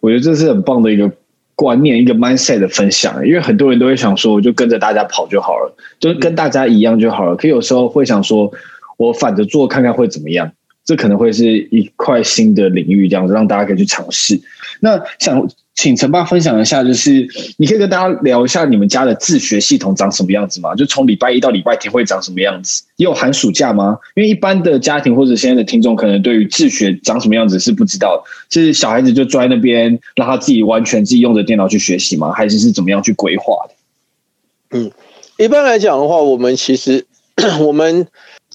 [0.00, 1.10] 我觉得这是很棒的一个
[1.54, 3.26] 观念，一个 mindset 的分享。
[3.26, 7.34] 因为很多人都会想说，我就跟着大家跑就好了，就跟大家一样就好了。
[7.34, 8.52] 可有时候会想说，
[8.98, 10.52] 我反着做看看会怎么样？
[10.84, 14.38] 这可能会是一块新的领域，这样子让大家可以去尝试。
[14.80, 15.48] 那想。
[15.78, 20.74] 请陈爸分享一下，就是你可以跟大家聊一下你们家的自学系统长什么样子吗？
[20.74, 22.82] 就从礼拜一到礼拜天会长什么样子？
[22.96, 23.98] 也有寒暑假吗？
[24.14, 32.32] 因为一般的家庭或者现在的听众可能对于自学长什么样子是不知道就，是小孩子就坐在那边让他自己完全自己用着电脑去学习吗？
[32.32, 34.78] 还是是怎么样去规划的？
[34.78, 34.90] 嗯，
[35.36, 37.04] 一般来讲的话，我们其实
[37.60, 38.06] 我们。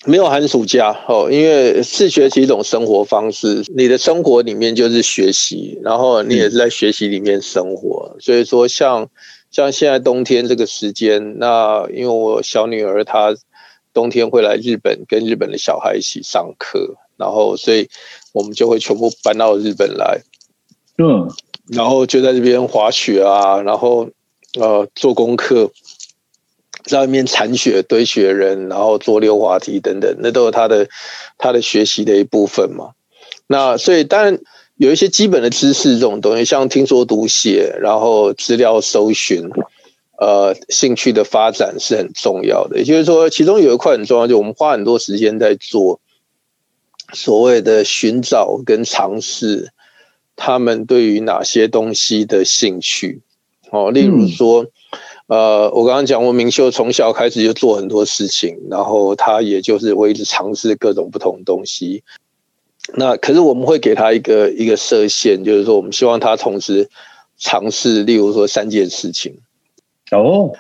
[0.05, 8.15] 没有寒暑假哦，因为自学是一种生活方式，你的生活里面就是学习，然后你也是在学习里面生活。
[8.19, 9.07] 所以说像，
[9.51, 13.35] 像像现在冬天这个时间，那因为我小女儿她
[13.93, 17.87] 冬天会来日本，跟日本的小孩一起上课，然后所以
[18.33, 20.19] 我们就会全部搬到日本来，
[20.97, 21.29] 嗯，
[21.67, 24.09] 然后就在这边滑雪啊，然后
[24.59, 25.69] 呃做功课。
[26.83, 30.87] 在外面铲雪、堆雪人，然后做溜滑梯等等，那都是他的
[31.37, 32.91] 他的学习的一部分嘛。
[33.47, 34.39] 那所以当然
[34.75, 39.49] 有一些基本的知识这种东西，像听说读写，然后资料搜寻，
[40.17, 42.77] 呃兴趣的发展是很重要的。
[42.79, 45.99] 也就是说，其中有一块很重要，就我们花很多时间在做
[47.13, 49.71] 所谓的寻找跟尝试，
[50.35, 53.21] 他们对于哪些东西的兴趣。
[53.69, 54.71] 哦，例如说，嗯、
[55.31, 62.03] 呃，我刚刚讲过，明秀从小开始就做很多事情，然后他也就是我一直尝试各种不同的东西。
[62.95, 66.89] 那可是我们会给他一个一个设限，就是说我们希望他同时
[67.37, 69.33] 尝试，例如说三件事情。
[70.11, 70.51] 哦，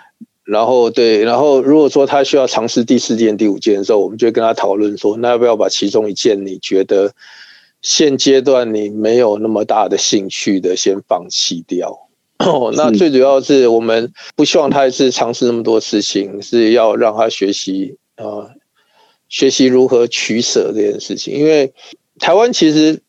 [0.45, 7.13] 然后对，然后如果说他需要尝试第四件、第五件的时候，我们就跟他讨论说，那要不要把其中一件你觉得
[7.81, 12.07] 现阶段你没有那么大的兴趣的先放弃掉？
[12.45, 18.51] 哦，那最主要是我们不希望他一次尝试那么多事情，是要让他学习啊、呃，
[19.29, 21.33] 学习如何取舍这件事情。
[21.33, 21.73] 因为
[22.19, 23.01] 台湾其实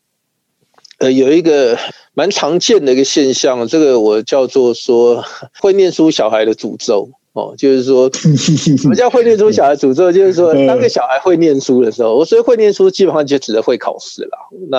[0.99, 1.77] 呃有一个
[2.13, 5.23] 蛮常见的一个现象，这个我叫做说
[5.59, 7.09] 会念书小孩的诅咒。
[7.33, 10.11] 哦，就是说，什么叫会念书小孩诅咒？
[10.11, 14.37] 就是说，当个小孩会念书的时候，我所以会念书基本上就指的会考试了。
[14.69, 14.77] 那，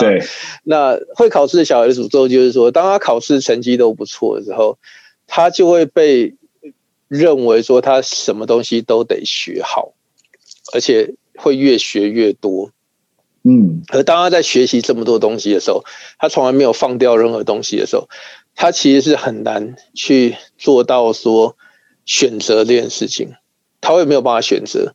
[0.63, 4.79] 那会考试的小孩的诅咒就是说，当他考试成绩都不错的时候，
[5.27, 6.35] 他就会被
[7.09, 9.93] 认为说他什么东西都得学好，
[10.73, 12.71] 而且会越学越多。
[13.43, 15.83] 嗯，而当他在学习这么多东西的时候，
[16.21, 18.09] 他从来没有放掉任何东西的时候，
[18.55, 21.57] 他其实是很难去做到说。
[22.05, 23.35] 选择这件事情，
[23.81, 24.95] 他会没有办法选择。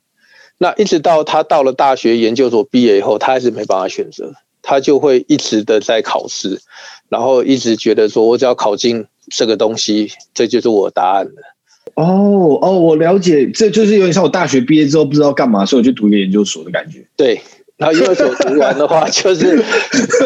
[0.58, 6.60] 那一直到他到了大学研究所毕业以后，他还是没办法选择，他就会一直的在考试，
[7.08, 11.56] 然后一直觉得说，我只要考进这个东西，这就是我的答案了。
[11.95, 17.08] 哦哦，我了解，这就是有点像我大学毕业之后不知道干嘛，所以我去读一个研究所的感觉。
[17.15, 17.41] 对。
[17.80, 19.63] 然后研究所读完的话， 就是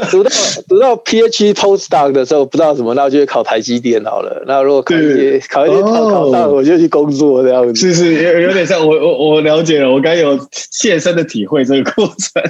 [0.09, 0.31] 读到
[0.67, 4.43] 读到 PhD postdoc 的时候，不知道什么，那我就考台积电好了。
[4.47, 7.79] 那如果考一些考一些考考上，我就去工作这样子。
[7.79, 10.35] 是是，有有点像我我我了解了，我刚有
[10.71, 12.41] 切身的体会这个过程。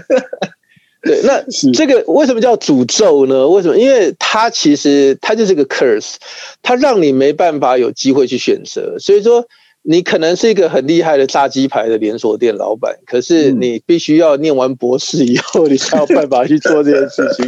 [1.04, 3.46] 对，那 这个为什么叫诅咒呢？
[3.50, 3.78] 为什么？
[3.78, 6.14] 因为它其实它就是个 curse，
[6.62, 9.46] 它让你没办法有机会去选择，所以说。
[9.86, 17.46] 你可能是一个很厉害的炸鸡排的连锁店老板，可是你必须要念完博士以后，你才有办法去做这件事情。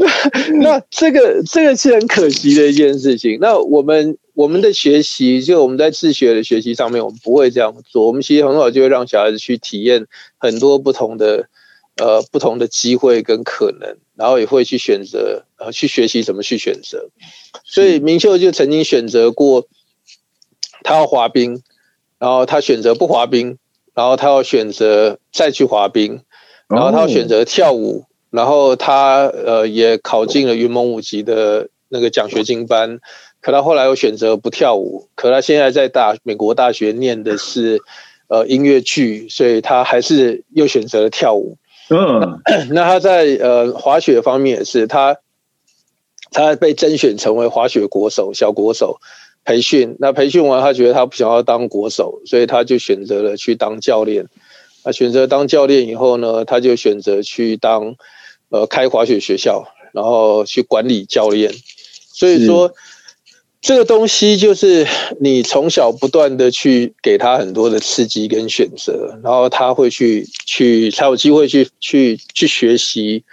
[0.60, 3.38] 那这个这个是很可惜的一件事情。
[3.40, 8.06] 那我们我们的学习，就我们在自学的学习上面，我们不会这样做。
[8.06, 11.48] 我们其实很好，就会让小孩子去体验很多不同的
[11.96, 17.08] 呃不同的机会跟可能，然后也会去选择呃去学习怎么去选择。
[17.64, 19.66] 所以明秀就曾经选择过，
[20.82, 21.62] 他要滑冰。
[22.20, 23.56] 然后他选择不滑冰，
[23.94, 26.20] 然后他要选择再去滑冰，
[26.68, 33.00] 然后他要选择跳舞，然后他呃也考进了云门舞集的那个奖学金班，
[33.40, 37.80] 可他后来又选择不跳舞，可他现在在大美国大学念的是
[38.28, 41.56] 呃音乐剧，所以他还是又选择了跳舞。
[41.88, 42.38] 嗯，
[42.70, 45.16] 那他在呃滑雪方面也是，他
[46.30, 49.00] 他被甄选成为滑雪国手，小国手。
[49.44, 54.26] 培训，那培训完，他觉得他不想要当国手，所以他就选择了去当教练。
[54.84, 57.96] 那选择当教练以后呢，他就选择去当
[58.50, 61.52] 呃开滑雪学校，然后去管理教练。
[62.12, 62.72] 所以说，
[63.60, 64.86] 这个东西就是
[65.20, 73.24] 你从小不断的去给他很多的刺激跟选择，然后他会去去才有机会去去去学习。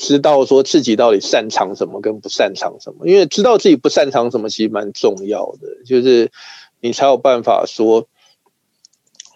[0.00, 6.32] 知道说自己到底擅长什么跟不擅长什么，因为知道自己不擅长什么其实蛮重要的，就是
[6.80, 8.08] 你才有办法说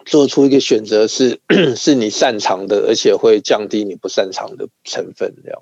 [0.05, 1.39] 做出一个选择是
[1.77, 5.35] 是你擅长的，而且会降低你不擅长的成分。
[5.43, 5.61] 这样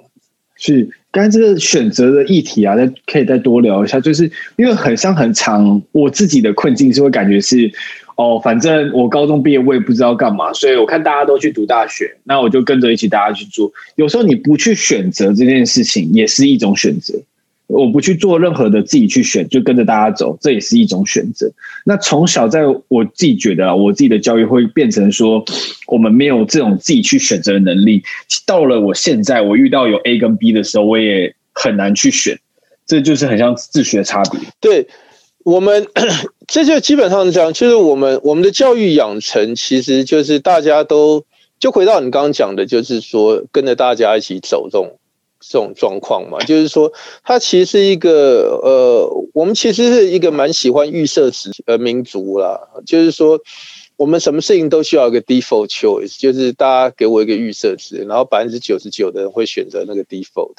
[0.56, 7.72] 是刚才这个选择的议题啊，再可以再多聊一下，就是因为很像很长，我自己的困境是会感觉是。
[8.16, 13.72] 哦，反正我高中毕业，我也不知道干嘛，所以我看大家都去读大学，那我就跟着一起大家去做。
[13.96, 17.16] 有时候你不去选择这件事情，也是一种选择。
[17.68, 21.52] 我不去做任何的自己去选，就跟着大家走，这也是一种选择。
[21.86, 25.44] 那从小在我自己觉得啊，我自己的教育会变成说，
[25.88, 28.04] 我们没有这种自己去选择的能力。
[28.46, 32.40] 到了我现在，我遇到有 A 跟 B 的时候，我也很难去选。
[32.86, 34.40] 这就是很像自学差别。
[34.60, 34.88] 对。
[35.46, 35.88] 我们
[36.48, 41.26] 这就基本上是这样，就是我们我们的教育养成，其实就是大家都
[41.60, 45.00] 就回到你刚刚讲的，就是说跟着大家一起走这种
[45.50, 46.40] 这种状况嘛。
[46.40, 46.92] 就是说，
[47.24, 52.60] 它其实是一个呃，我们其实是一个蛮喜欢预设值呃民族啦。
[52.86, 53.40] 就是说，
[53.98, 60.56] 我们什么事情都需要一个 default choice，就是大家给我一个预设值，然后百分之九十九的人会选择那个 default。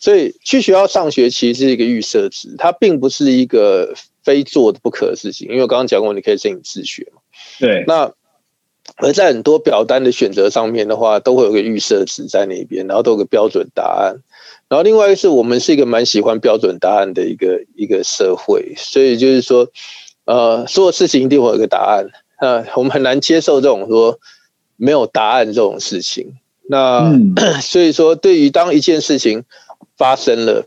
[0.00, 3.94] 所以去学校上学其实是一个预设值，它并不是一个。
[4.24, 5.48] 非做的不可的事情。
[5.48, 7.20] 因为我刚刚讲过，你可以申请自学嘛。
[7.58, 7.82] 对。
[7.88, 8.12] 那
[8.96, 14.16] 而在很多表单的选择上面的话，都会有个预设值在那边，然后都有个标准答案。
[14.68, 19.68] 然后另外一个是我们是一个蛮喜欢标准答案的一个一个社会，所以就是说，
[20.24, 22.08] 呃，所有事情一定会有个答案。
[22.40, 24.18] 那我们很难接受这种说
[24.76, 26.34] 没有答案这种事情。
[26.68, 29.44] 那、嗯、 所以说，对于当一件事情
[29.96, 30.64] 发生了，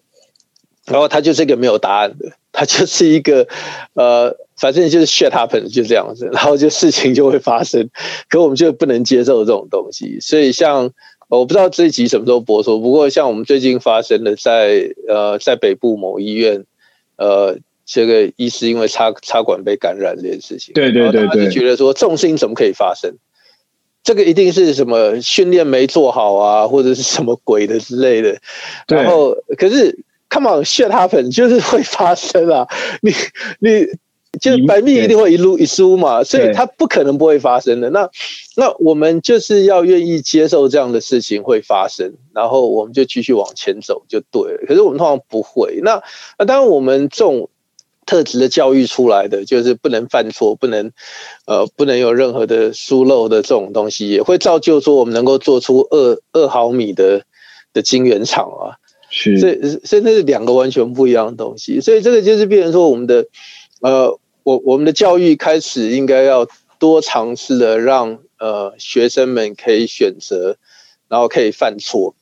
[0.86, 3.48] 然后它就是一个没有答案的，它就是一个
[3.94, 7.90] 呃，反正就是 shit happen 就这样子，然后就事情就会发生，
[8.30, 10.18] 可我们就不能接受这种东西。
[10.22, 10.92] 所以像
[11.28, 16.64] 我不知道这一集什么时候播出，不过像我们最近发生的在呃在北部某医院，
[17.18, 23.14] 呃这个医师因为插插管被感染这件事情，对对对对，就觉得说这种事情怎么可以发生？
[24.04, 28.40] 这个一定是什么训练没做好啊，或者是什么鬼的之类的。
[28.88, 29.98] 然后，可是
[30.36, 32.68] come on shit happen 就是会发生啊！
[33.02, 33.14] 你
[33.60, 33.86] 你
[34.42, 37.90] 就是百密一定会一路一疏嘛，所以它不可能不会发生的。
[37.92, 38.10] 那
[38.58, 44.66] 那我们就是要愿意接受这样的事情会发生，然后我们就继续往前走就对了。
[44.68, 45.80] 可是我们通常不会。
[45.82, 46.04] 那
[46.38, 47.50] 那当然我们这种。
[48.08, 50.92] 特质的教育出来的就是不能犯错，不能，
[51.48, 57.24] 呃，不能有任何的疏漏的这种东西，也会造就说我们能够做出二二毫米的
[57.74, 58.78] 的晶圆厂啊。
[59.18, 61.80] 是，所以所以那是两个完全不一样的东西。
[61.80, 63.26] 所以这个就是变成说我们的，
[63.80, 66.46] 呃，我我们的教育开始应该要
[66.80, 70.58] 多尝试的让呃学生们可以选择，
[71.08, 72.14] 然后可以犯错，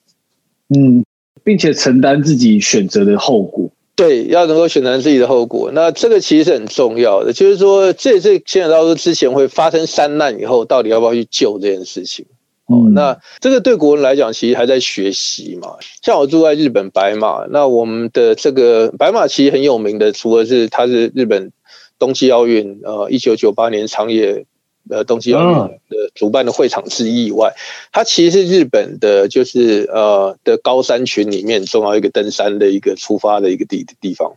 [0.70, 1.04] 嗯，
[1.44, 3.72] 并且承担自己选择的后果。
[3.96, 7.34] 对，要能够选择自己的后果，那这个其实是很重要的。
[7.34, 12.28] 就是说，这这牵扯到说之前会发生山难以后，到底要不要去救这件事情。
[12.74, 15.78] 哦、嗯，那这个对国人来讲，其实还在学习嘛。
[16.02, 21.52] 像我住在日本白马，那我们的这个白马其实很有名的，除了是它是日本
[22.00, 24.46] 冬季奥运，呃，一九九八年长野。
[24.90, 25.54] 呃，冬季奥运
[25.88, 27.54] 的主办的会场之一以外，
[27.94, 34.34] 它其实是日本的，就是呃的高山群里面重要一个登山的一个出发的一个地地方。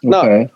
[0.00, 0.48] 那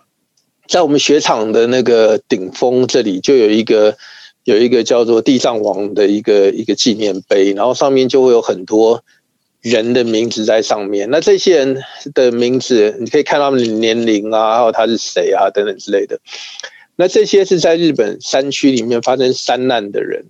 [0.69, 3.97] 在我们雪场的那个顶峰这里，就有一个
[4.45, 9.03] 有一个叫做地藏王的一个一个纪念碑，然后上面就会有很多
[9.59, 11.09] 人的名字在上面。
[11.09, 11.83] 那这些人
[12.13, 16.19] 的名字，你可以看他们的年龄啊，还有他是谁啊等等之类的。
[16.95, 20.25] 那这些是在日本山区里面发生山难的人，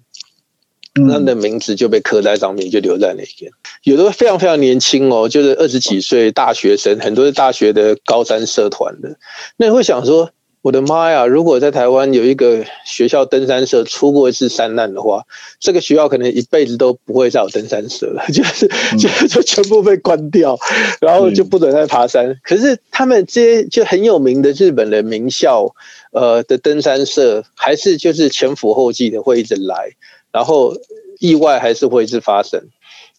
[0.95, 3.51] 他们的名字就被刻在上面，就留在那边。
[3.83, 9.17] 有的非常非常年轻哦，就是二十几岁大学生，很多是大学的高山社团的。
[9.57, 10.31] 那你会想说，
[10.65, 11.27] 我的妈呀！
[11.27, 15.23] 如果在台湾有一个学校登山社出过一次山难的话，
[15.59, 20.57] 这个学校可能一辈子都不会再有登山社了， 就是就就全部被关掉，
[20.99, 22.35] 然后就不准再爬山。
[22.41, 25.75] 可是他们这些就很有名的日本的名校。
[26.11, 29.91] 呃的登山社还是就是前赴后继的会一直来，
[30.31, 30.73] 然后
[31.19, 32.69] 意外还是会一直发生。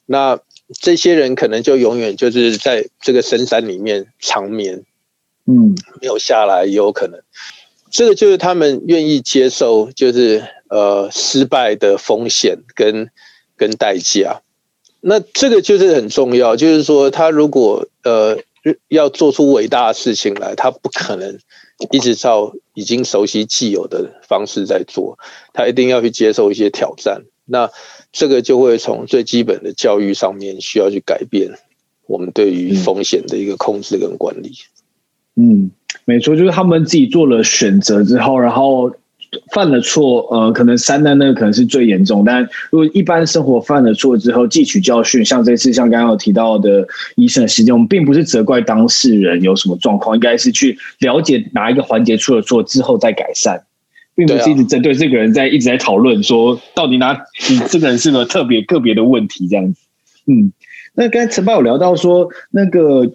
[0.07, 0.41] 那
[0.81, 4.83] 这些人可能就永远就是在这个深山里面长眠，
[5.47, 7.21] 嗯，没有下来也有可能。
[7.91, 13.11] 这个就是他们愿意接受，就是呃失败的风险跟
[13.57, 14.43] 跟代价。
[15.01, 18.39] 那这个就是很重要，就是说他如果呃
[18.89, 21.39] 要做出伟大的事情来，他不可能。
[21.91, 25.19] 一直照已经熟悉既有的方式在做，
[25.53, 27.25] 他一定要去接受一些挑战。
[27.45, 27.71] 那
[28.13, 31.51] 这个就会从最基本的教育上面需要去改变
[32.07, 34.53] 我们对于风险的一个控制跟管理。
[34.53, 34.76] 嗯，
[36.05, 38.95] 没错，就是他们自己做了选择之后，然后。
[39.51, 53.65] 犯了错，呃，可能三难那个可能是最严重，但如果一般生活犯了错之后，汲取教训，像这次像刚刚有提到的医生的事件，我们并不是责怪当事人有什么状况，应该是去了解哪一个环节出了错之后再改善，
[54.15, 57.21] 并不是一直针对这个人在一直在讨论说到底哪
[57.51, 59.81] 你这个人是个特别个别的问题这样子。
[60.27, 60.53] 嗯，
[60.95, 63.11] 那刚才陈爸有聊到说那个。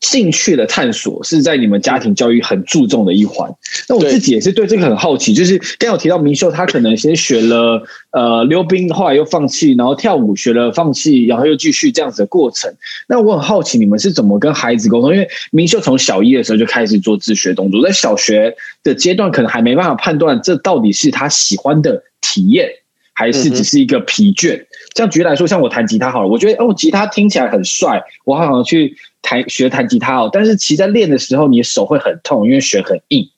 [0.00, 3.50] 兴趣的探索是在你们家庭教育很注重的一环。
[3.88, 7.82] 那我自己也是对这个很好奇，就是刚有提到明秀，他可能先学了
[8.12, 12.72] 呃溜冰，后来又放弃，然后跳舞学了放弃，然后又继续这样子的过程。
[13.08, 15.12] 那我很好奇，你们是怎么跟孩子沟通？
[15.12, 22.68] 因为明秀从小一的时候就开始做自学动作，在小学的阶段可能还没办法判断这到底是他喜欢的体验，
[23.14, 24.64] 还是只是一个疲倦。
[24.67, 24.67] 这
[25.02, 28.96] 样举例来说，像我弹吉他好了，我觉得哦，吉他听起来很帅，我好想去。
[29.20, 33.28] 弹学弹吉他哦，但是其实在练的时候，你的手会很痛，因为弦很硬。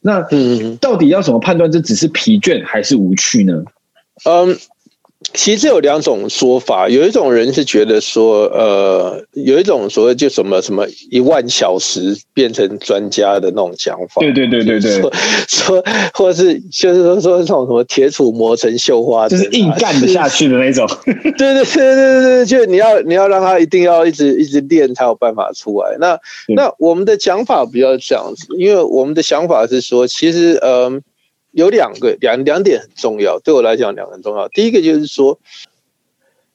[0.00, 0.26] 那
[0.80, 3.62] 到底要怎么判断这只是疲倦还是无趣呢？
[4.24, 4.56] 嗯，
[5.32, 15.12] 其实有两种说法，有一种人是觉得说，呃，有一种所谓就什么什么一万小时变成专家的那种讲法，对对对对对，说
[15.46, 25.96] 说或者是就是说说那种什么铁杵磨成绣花，就是硬干得下去的那种，对对对对对对，就你要你要让他一定要一直一直练才有办法出来。
[25.98, 26.18] 那
[26.54, 31.00] 那我们的讲法比较这样子，因为我们的想法是说，其实呃。
[31.56, 34.46] 有两个两两点很重要，对我来讲两个很重要。
[34.48, 35.38] 第一个就是说，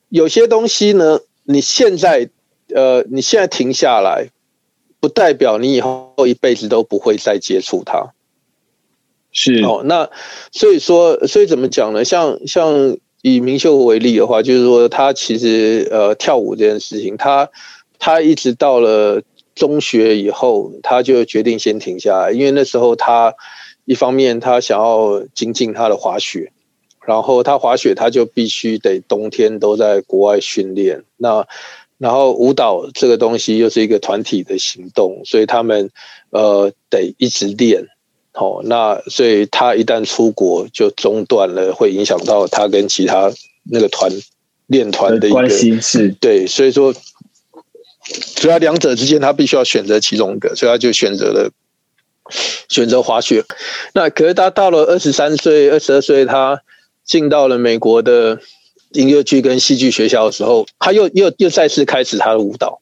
[0.09, 2.29] 有些东西呢，你现在
[2.75, 4.29] 呃，你现在停下来，
[4.99, 8.13] 不代表你以后一辈子都不会再接触它。
[9.31, 10.07] 是哦，那
[10.51, 12.05] 所以说，所以怎么讲呢？
[12.05, 17.49] 像像以明秀为例的话，就是说他其实呃跳舞这件事情，他
[17.97, 19.23] 他一直到了
[19.55, 23.33] 中学以后，他就决定先停下来，因为那时候他。
[23.85, 26.51] 一方面，他想要精进他的滑雪，
[27.05, 31.03] 然后他滑雪，他就必须得冬天都在国外训练。
[31.17, 31.47] 那
[31.97, 35.89] 然后舞蹈这个东西又是一个团体的行动，所以他们
[36.29, 37.87] 呃得一直练。
[38.33, 43.31] 好，那所以他一旦出国就中断了，会影响到他跟其他
[43.63, 44.09] 那个团
[44.67, 45.81] 练团的一个关系。
[45.81, 46.93] 是对，所以说，
[48.03, 51.51] 所以他两者之间他必须要选择其中一个，所以他就选择了。
[52.69, 53.43] 选择滑雪，
[53.93, 56.61] 那可是他到了二十三岁、二十二岁，他
[57.03, 58.39] 进到了美国的
[58.91, 62.81] 音乐剧跟戏剧学校的时候，他又又又再次开始他的舞蹈。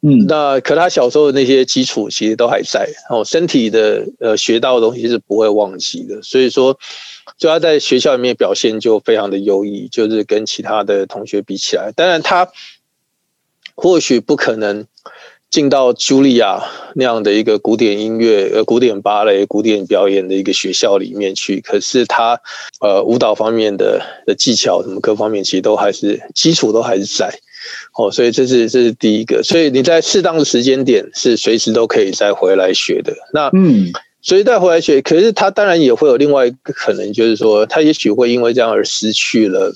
[0.00, 6.76] 嗯，那可他小时候的那些基础其实都还在，哦，身体的呃学到的东西是不会忘记的，所以说，
[7.38, 12.48] 就他在学校里面表现就非常的优异，就是跟其他的同学比起来，当然他
[13.74, 14.86] 或许不可能。
[15.52, 22.40] 进到茱莉亚那样的一个古典音乐、呃古典芭蕾、古典表演的一个学校里面去，可是他
[22.80, 27.28] 呃舞蹈方面的的技巧什么各方面其实都还是基础都还是在
[27.98, 33.12] 哦，所以这是这是第一个，所以你在适当的时间点是随时都可以再回来学的。
[33.34, 33.92] 那嗯，
[34.22, 39.74] 所以再回来学，可是他当然也会有另外一个可能，就是说他也许会因为这样而失去了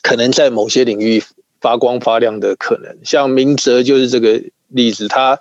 [0.00, 1.22] 可能在某些领域
[1.60, 4.40] 发光发亮的可能，像明哲就是这个。
[4.70, 5.38] 例子，他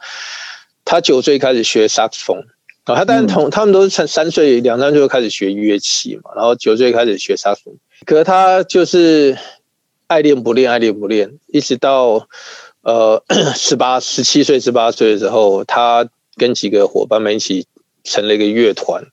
[0.83, 2.43] 他九岁开始学萨克斯风
[2.85, 7.75] 啊，他当然同他们都是从三岁两三岁就开始学乐器嘛，然后九岁开始学萨克斯风，
[8.05, 9.37] 可是他就是
[10.07, 12.27] 爱练不练，爱练不练，一直到
[12.81, 13.23] 呃
[13.55, 17.67] 十八十七岁十八岁的时候，他跟几个伙伴们一起
[18.03, 19.03] 成了一个乐团，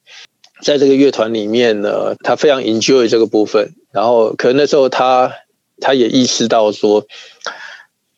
[0.63, 5.31] 在这个乐团里面呢，他非常 enjoy 这个部分，然后可能那时候他
[5.79, 7.07] 他也意识到说。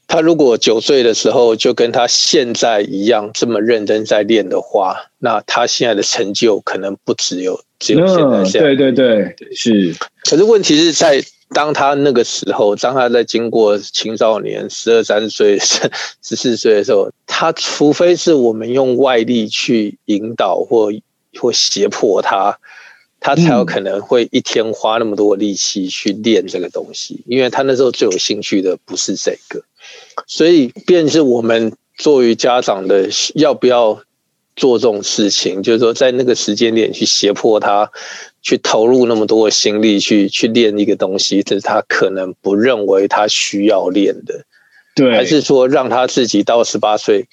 [0.09, 8.77] 他如果九岁的时候就跟他现在一样这么认真在练的话，那他现在的成就可能不只有只有现在这样。
[8.77, 9.95] 对对对，是。
[10.25, 15.59] 可是问题是在当他那个时候，当他在经过青少年十二三岁、
[16.25, 20.91] 十四岁的时候，他除非是我们用外力去引导或
[21.39, 22.59] 或胁迫他，
[23.21, 29.63] 他才有可能会一天花那么多力气去练这个东西，因为他那时候最有兴趣的不是这个。
[30.27, 34.03] 所以，便是我们作为家长的，要不要
[34.57, 35.63] 做这种事情？
[35.63, 37.91] 就是说，在那个时间点去胁迫他，
[38.43, 44.45] 去投入那么多的心力去去练一个东西，这是他可能不认为他需要练的。
[44.95, 47.29] 对，还是说让他自己到十八岁，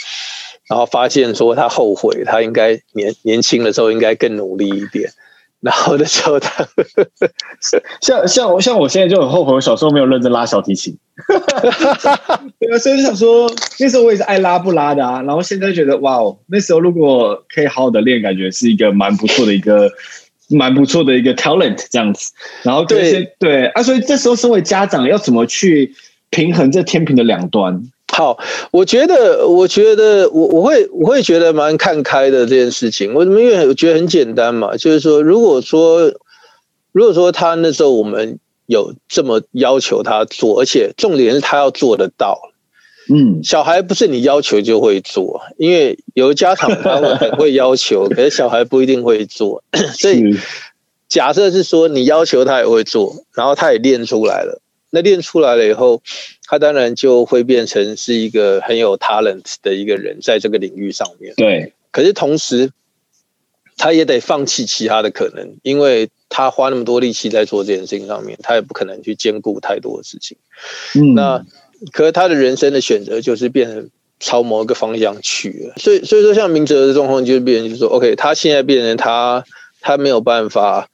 [0.69, 5.11] 然后发现说他后悔，他应该年年轻的时候应该更努力一点。
[5.61, 6.67] 然后的时候， 他
[8.01, 10.97] 像像我像我现在就很后悔，我小时候没有认真拉小提琴。
[12.59, 15.21] 对啊，所以就想说，那时候我也是爱拉不拉的啊。
[15.21, 19.89] 然后现在觉得，哇哦，那时候如果可以好好的练，感觉是一个蛮不错的一个
[20.49, 22.31] 蛮不错的一个 talent 这样子。
[22.63, 25.95] 然后对对啊，所以这时候身为家长，要怎么去
[26.29, 27.81] 平衡这天平的两端？
[28.16, 28.39] 好，
[28.72, 33.13] 我觉得，我觉得，我我会我会觉得蛮看开的这件事情。
[33.13, 33.41] 为什么？
[33.41, 36.13] 因为我觉得很简单嘛，就是说，如果说，
[36.93, 42.39] 如果说他那时候我们有这么要求他做，而且重点是他要做得到。
[43.13, 49.61] 嗯，小孩不是你要求就会做，因为有家长他会很会要求， 可是小孩不一定会做。
[49.99, 50.38] 所以
[51.09, 54.61] 假设是说你要求他也会做，然后他也练出来了。
[54.95, 56.01] 那练出来了以后，
[56.45, 61.33] 他当然就会变成是一个很有 talent 的一个人，在这个领域上面。
[61.35, 62.71] 对，可是同时，
[63.75, 70.37] 他也得放弃其他的可能，因为他花那么多力气在做这件事情上面，他也不可能去兼顾太多的事情。
[70.95, 71.45] 嗯，那
[71.91, 73.89] 可是他的人生的选择就是变成
[74.21, 75.73] 朝某一个方向去了。
[75.75, 79.43] 所以，所以说像明哲的状况就是变成就是说，OK，他现在变成他，
[79.81, 80.87] 他没有办法。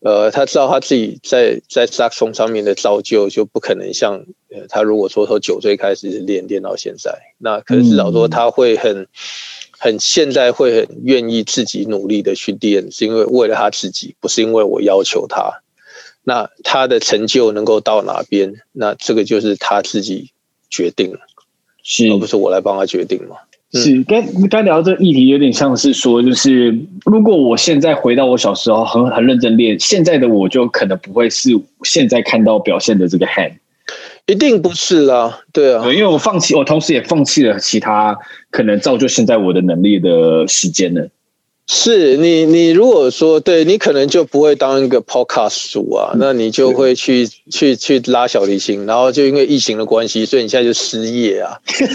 [0.00, 9.06] 呃，他知道他自己在在萨克斯风上面的造就，就不可能像呃，他如果说从九岁开始练练到现在，那可是至少说他会很
[9.78, 15.62] 很现在会很愿意自己努力的去练，是因为为了他自己，不是因为我要求他。
[16.22, 20.32] 那他的成就能够到哪边，那这个就是他自己
[20.70, 21.14] 决定，
[21.82, 23.36] 是而不是我来帮他决定嘛。
[23.72, 31.50] 是，刚刚聊这个议题有点像是说，就是如果我现在回到我小时候很很认真练，现在的我就可能不会是
[31.84, 33.52] 现在看到表现的这个 hand，
[34.26, 38.18] 一定不是啦，对啊，对，因为我放弃，我同时也放弃了其他
[38.50, 41.08] 可能造就现在我的能力的时间了。
[41.72, 51.86] 是你，你如果说对你可能就不会当一个 podcast 主啊，那你就会去去去拉小提琴，然后就因为疫情的关系，所以你现在就失业啊， 现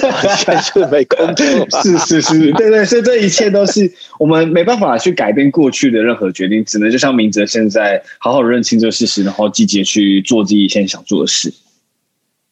[0.46, 1.46] 在就没工作。
[1.84, 11.52] 是是是，对对，所以这一切都是我们没办法去改变过去的任何决定，只能就像明哲现在好好认清这个事实，然后积极去做自己现在想做的事。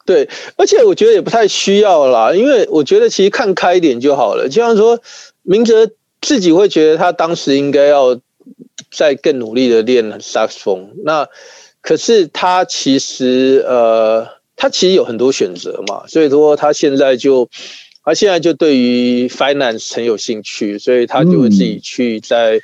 [0.06, 5.00] 对，而且我觉得也不太需要啦，因为我觉得其实看开一点就好了，就像说
[5.42, 5.90] 明哲。
[6.24, 8.18] 自己会觉得他当时应该要
[8.90, 11.28] 再更努力的练萨克斯风，那
[11.82, 17.50] 可是他其实呃，他其实有很多选择嘛，所以说他现在就
[18.06, 22.56] 他现在就对于 finance 很有兴趣，所以他就会自己去在、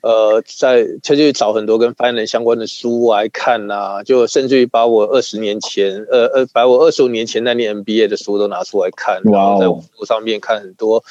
[0.00, 11.04] 嗯、呃在他就找很多跟 finance 相关的书来看啊，就甚至于把我二十年前呃呃把我二十五年前那年 MBA 的书都拿出来看，然后在网络上面看很多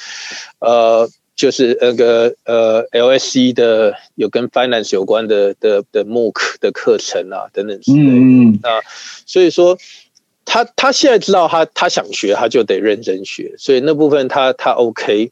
[0.58, 1.08] 呃。
[1.36, 8.10] 就是那个呃，LSE 的有跟 finance 有关的的的 MOOC 的课程啊，等等之类的。
[8.10, 8.80] 嗯，那
[9.26, 9.76] 所以说
[10.46, 13.54] 他他现在知道他他想学，他就得认真学。
[13.58, 15.30] 所以那部分他他 OK，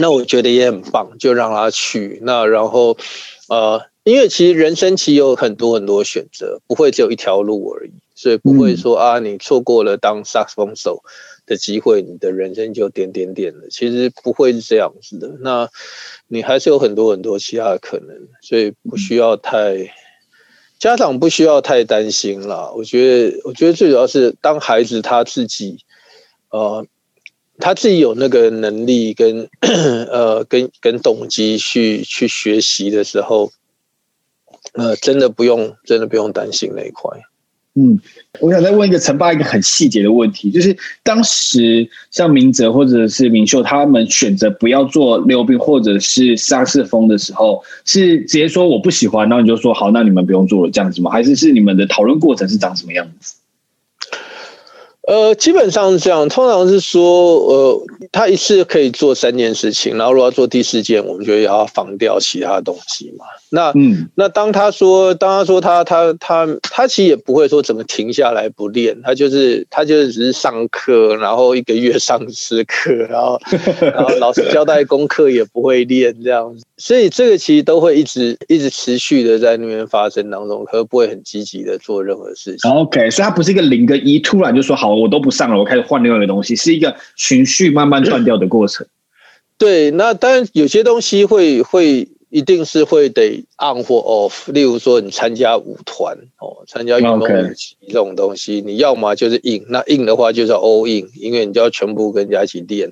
[0.00, 2.18] 那我觉得也很棒，就让他去。
[2.22, 2.96] 那然后
[3.48, 11.04] 呃，因为其实人生其实有很多很多选择，不会只有一条路而已，所以不会说啊，你错过了当萨克斯风手
[11.46, 13.68] 的机会，你的人生就点点点了。
[13.70, 15.68] 其实不会是这样子的，那
[16.28, 19.92] 你还是有很多很多其他的可能，所以不需要太
[20.78, 22.70] 家长不需要太担心啦。
[22.74, 25.78] 我觉得，我觉得最主要是当孩子他自己，
[26.50, 26.86] 呃，
[27.58, 33.52] 他自己有那个能力跟呃跟跟动机去去学习的时候，
[34.72, 37.18] 呃，真的不用真的不用担心那一块。
[37.76, 37.98] 嗯，
[38.40, 51.10] 我想再问一个陈爸一个很细节的问题，就是当时像明哲或者是明秀他们选择不要做溜冰或者是沙士风的时候，是直接说我不喜欢，然后你就说好，那你们不用做了这样子吗？
[51.10, 53.34] 还是是你们的讨论过程是长什么样子？
[55.06, 63.26] 呃，基本上是这样，通常是说，呃，他一次可以做三件事情，然后如果要做第四件，我们就要防掉其他东西嘛。
[63.50, 73.38] 那，嗯，那当他说，当他说他他他他其实也不会说怎么停下来不练，他就是他就是只是上课，然后一个月上十课，然后
[73.80, 82.70] 然后老师交代功课也不会练这样子，所以这个其实都会一直一直持续的在那边发生当中，可不会很积极的做任何事情。
[82.70, 88.86] OK，所以他不是一个零跟一，突然就说好，我都不上了，我开始换另外一个东西，是一个循序慢慢断掉的过程。
[89.58, 92.08] 对，那当然有些东西会会。
[92.30, 97.28] 一定是会得 on 或 off，例如说你参加舞团哦，参加运动会
[97.86, 102.90] 这种东西你要么就是 in，那 in 的话就是 all in，因为你就要全部跟人家一起练，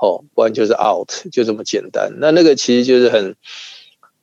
[0.00, 2.10] 哦，不然就是 out，就这么简单。
[2.20, 3.34] 那那个其实就是很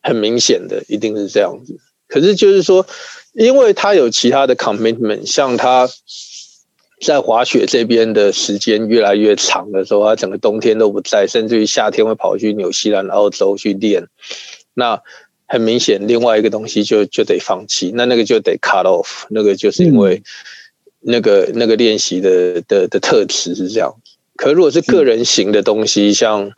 [0.02, 1.78] 很明显的，一定是这样子。
[2.08, 2.84] 可是就是说，
[3.34, 5.88] 因为他有其他的 commitment，像他。
[7.00, 14.08] 在滑雪这边的时间越来越长的时候，他整个冬天都不在，甚至于夏天会跑去纽西兰、澳洲去练。
[14.74, 15.00] 那
[15.46, 19.24] 很明显，另外一个东西就就得放弃，那那个就得 cut off。
[19.30, 20.22] 那个就是因为
[21.00, 23.94] 那个、嗯、那个练习的的的特质是这样。
[24.36, 26.52] 可如果是个人型的东西，像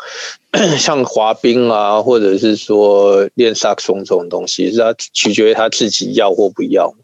[0.79, 6.95] 像滑冰啊，或者是说练萨克斯这种东西，是他取决于他自己要或不要。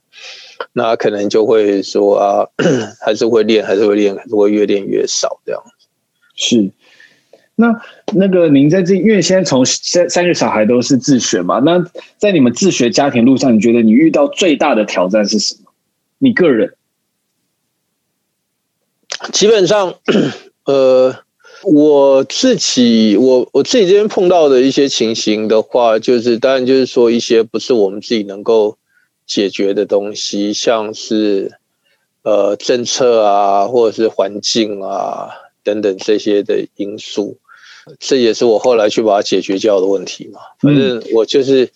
[0.72, 2.48] 那可能就会说啊，
[3.04, 5.62] 还是会练，还是会练，还是会越练越少这样。
[6.34, 6.70] 是，
[7.54, 7.80] 那
[8.14, 11.84] 那个您在这，因为现在从三三个小孩都是自学嘛，那
[12.18, 15.72] 在你们自学家庭路上，你觉得你遇到最大的挑战是什么？
[16.18, 16.74] 你个人？
[19.32, 19.94] 基本上，
[20.64, 21.14] 呃，
[21.64, 28.78] 我自己，我我自己这边碰到的一些情形的话，就是当然就是说一些不是我们自己能够。
[29.26, 31.58] 解决的东西，像是
[32.22, 35.30] 呃政策啊，或者是环境啊
[35.62, 37.38] 等等这些的因素，
[37.98, 40.40] 这也是我后来去把它解决掉的问题嘛。
[40.60, 41.70] 反正我就是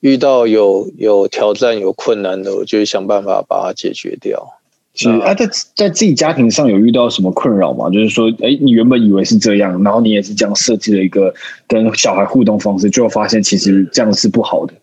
[0.00, 4.54] 遇到有有挑战、有困难的，我就会想办法把它解决掉。
[4.94, 7.88] 是啊，在在自己家庭上有遇到什么困扰吗？
[7.88, 11.32] 就是说，哎，你原本以为是这样，然后你也是这样设计了一个
[11.68, 14.74] 跟小孩互动方式，最后发现其实这样是不好的。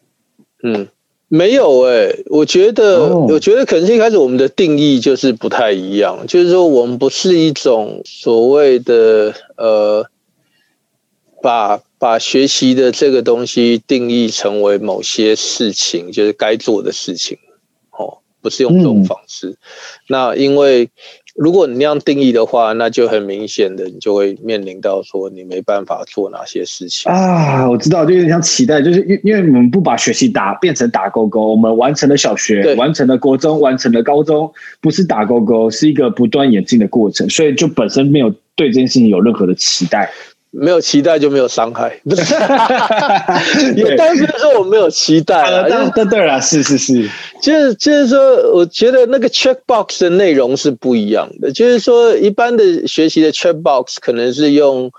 [0.64, 0.88] 嗯，
[1.28, 10.06] 没有哎、欸，我觉得，哦、我觉得可能是一开始我们的定义就是不太一样，就是说我们不是一种所谓的呃，
[11.42, 17.38] 把把学习的这个东西定义成为某些事情，就是该做的事情。
[17.92, 19.58] 哦不是用这种方式，嗯、
[20.08, 20.92] 那因为
[21.36, 27.70] 如果你那样定义的话，那就很明显的，你就会面临到说你没办法做哪些事情啊。
[27.70, 40.10] 我知道，就有点像期待，就是因因为我们不把学习打变成打勾勾，我们完成了小学，对完成了国中，完成了高中，不是打勾勾，是一个不断演进的过程，所以就本身没有对这件事情有任何的期待。
[40.58, 42.24] 没有期待就没有伤害， 不是？
[43.76, 45.64] 也当然不是说我没有期待啊。
[45.64, 47.10] 对对对啦，是是是，
[47.42, 51.52] 就是就是说，我觉得那个 checkbox 的内容是不一样的。
[51.52, 54.92] 就是说，一般的学习的 checkbox 可能是用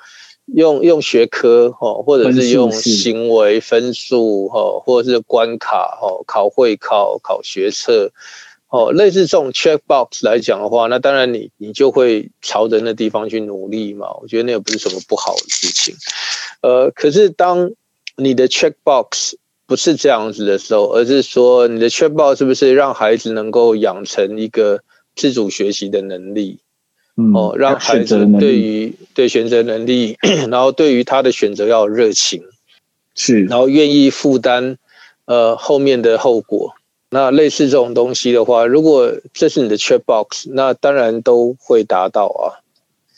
[0.54, 8.10] 用用学科哈，或者是用行为分数哈，或者是关卡哈，考会考考学测。
[8.68, 14.08] 哦，类似这种 checkbox 来讲的话，那当然你你就会朝着那地方去努力嘛。
[14.20, 15.94] 我觉得那也不是什么不好的事情。
[16.62, 17.70] 呃，可是当
[18.16, 19.34] 你的 checkbox
[19.66, 24.80] 不是这样子的时候，而是说你的 checkbox 是不是让孩子能够养成一个
[25.14, 26.58] 自主学习的能力？
[27.16, 30.18] 嗯，哦，让孩子对于对选择能力，
[30.50, 32.42] 然后对于他的选择要有热情，
[33.14, 34.76] 是，然后愿意负担
[35.24, 36.74] 呃后面的后果。
[37.16, 42.60] 那类似这种东西的话，如果这是你的 checkbox，那当然都会达到啊。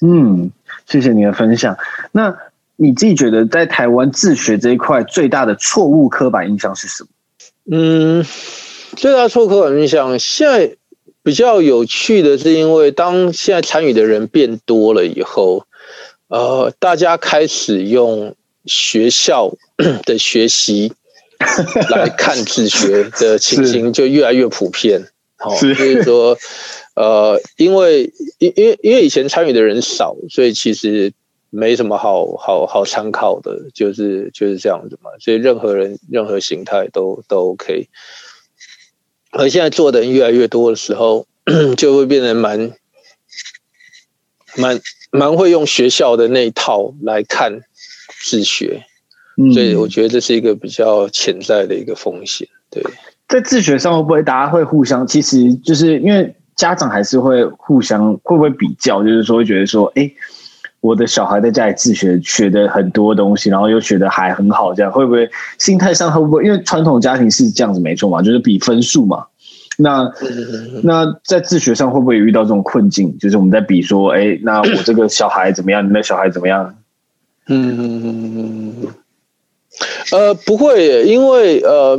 [0.00, 0.52] 嗯，
[0.86, 1.76] 谢谢你的分享。
[2.12, 2.32] 那
[2.76, 7.08] 你自己觉得在台湾自学这一块最大的错误刻板印象是什么？
[7.72, 8.24] 嗯，
[8.94, 10.76] 最大错误刻板印象，现在
[11.24, 15.66] 比较有趣的是，因为当现在参与的人变多了以后，
[16.28, 19.50] 呃，大家开始用学校
[20.06, 20.92] 的学习。
[21.90, 25.00] 来看自学的情形就越来越普遍，
[25.36, 26.36] 好是，就是说，
[26.94, 31.12] 呃，因为因因为因为以前参与的人少，所以其实
[31.50, 35.10] 没什么好好好参考的，就是就是这样子嘛。
[35.20, 37.88] 所以任何人任何形态都都 OK。
[39.30, 41.26] 而现在做的人越来越多的时候，
[41.76, 42.72] 就会变得蛮
[44.56, 44.80] 蛮
[45.10, 47.60] 蛮会用学校的那一套来看
[48.22, 48.84] 自学。
[49.52, 52.46] 所以我觉得这是一个比较潜在的一个风险。
[52.70, 52.82] 对，
[53.28, 55.06] 在自学上会不会大家会互相？
[55.06, 59.02] 其实就是因为家长还是会互相会不会比较？
[59.02, 60.10] 就是说会觉得说，哎，
[60.80, 66.44] 我的小孩在家里自学学的很多东西，然后又学的还很好，这样会不会心态上会不会？
[66.44, 69.24] 因为传统家庭是这样子没错嘛，就是比分数嘛。
[69.78, 70.10] 那
[70.82, 73.16] 那在自学上会不会有遇到这种困境？
[73.18, 75.88] 就是我们在比说，哎，那我这个小孩怎么样？
[75.88, 76.74] 你的小孩怎么样？
[77.46, 78.88] 嗯嗯嗯嗯。
[80.12, 81.98] 呃，不会，因为呃，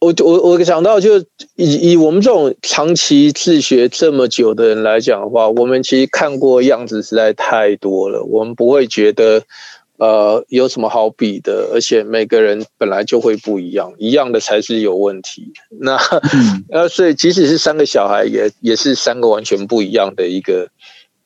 [0.00, 1.18] 我我我想到就
[1.56, 9.42] 以以我们这种长期自学这么久的人来讲的话，我们其实看过样子实在太多了，我们不会觉得
[9.98, 15.52] 呃有什么好比的，而且每个人本来就会不一样，一样的才是有问题。
[15.68, 15.98] 那
[16.70, 20.70] 呃，所以即使是三个小孩也，也也是三个完全不一样的一个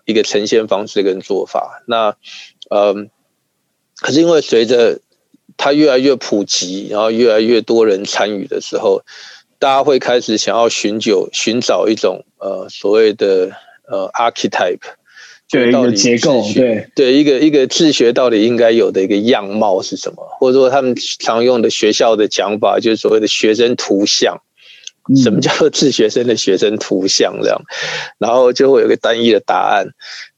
[0.05, 1.83] 一个呈现方式跟做法。
[1.87, 2.17] 那
[2.69, 2.95] 呃，
[4.01, 4.99] 可是因为随着
[5.57, 9.03] 它越来越普及，然后越来越多人参与的时候，
[9.59, 13.51] 大家会开始想要寻求、寻找一种呃所谓的
[13.89, 14.81] 呃 archetype，
[15.49, 20.27] 就，一个结构，对对，一个一个自学到底应该有的一个样貌是什么？
[20.39, 24.41] 或者说他们常用的学校的讲法，就是所谓的学生图像。
[25.23, 27.61] 什么叫做自学生的学生图像这样，
[28.19, 29.87] 然后就会有个单一的答案。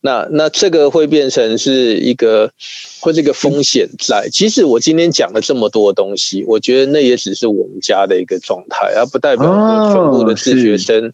[0.01, 2.51] 那那这个会变成是一个，
[3.01, 4.29] 会是一个风险在。
[4.33, 11.12] 其实我今天讲了这么多东西，我觉得那也只是我们家的一个状态，而不代表说全部的自学生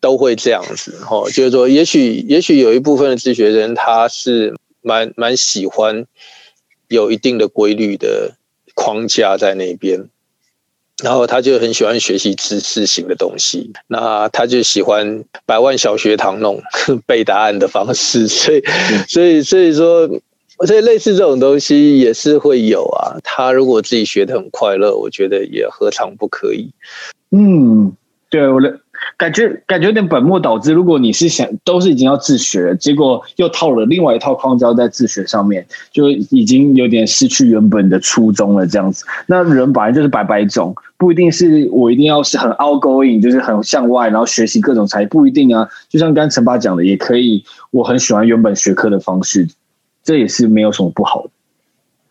[0.00, 0.96] 都会这样子。
[1.10, 6.06] 哦，就是说，也许也许有一部分的自学生他是蛮蛮喜欢
[6.88, 8.34] 有一定的规律的
[8.74, 10.08] 框架在那边。
[11.02, 16.62] 然后他就很喜欢学习知识型的东西，那他就喜欢百万小学堂那种
[17.06, 18.62] 背答案的方式， 所以，
[19.06, 20.08] 所以，所以说，
[20.66, 23.18] 所以类似这种东西也是会有啊。
[23.22, 26.70] 他如果自己学得很快乐，我觉得也何尝不可以。
[27.30, 27.92] 嗯，
[28.30, 28.80] 对，我的
[29.16, 30.72] 感觉感觉有点本末倒置。
[30.72, 38.66] 如果你是想都是已经要自学了，结果又套了另外一套框架在自学上面，就已经有点失去原本的初衷了。
[38.66, 45.68] 这样子，那人本来就是白白种，不一定是我一定要是很 outgoing，就是很向外，然后学习各种才不一定啊。
[45.88, 49.48] 就像刚陈爸讲的，也可以，我很喜欢原本学科的方式，
[50.04, 51.30] 这也是没有什么不好的。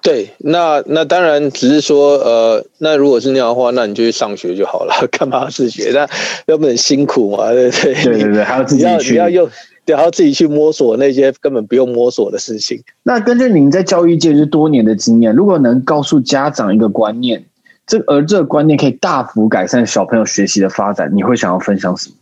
[0.06, 5.90] 对，那那当然只是说，呃，那如果是那样的话，那你就去上学就好了，干嘛要自学？
[5.96, 6.08] 那
[6.46, 7.94] 要不很辛苦嘛，对不对？
[7.96, 9.50] 对对对，还要自己去，你要用，
[9.84, 12.84] 对，还要自己去摸索那些根本不用摸索的事情。
[13.02, 17.44] 那根据您在教育界是多年的经验，如果能告诉家长一个观念，
[17.88, 22.16] 这而这个观念可以大幅改善小朋友学习的发展，你会想要分享什么？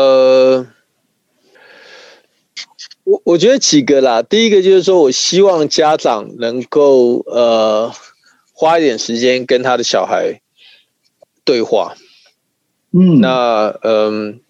[0.00, 0.66] 呃。
[3.06, 7.92] 我我觉得几个啦，第一个就是说，我希望家长能够呃
[8.52, 10.40] 花一点时间跟他的小孩
[11.44, 11.94] 对话，
[12.92, 14.40] 嗯，那嗯，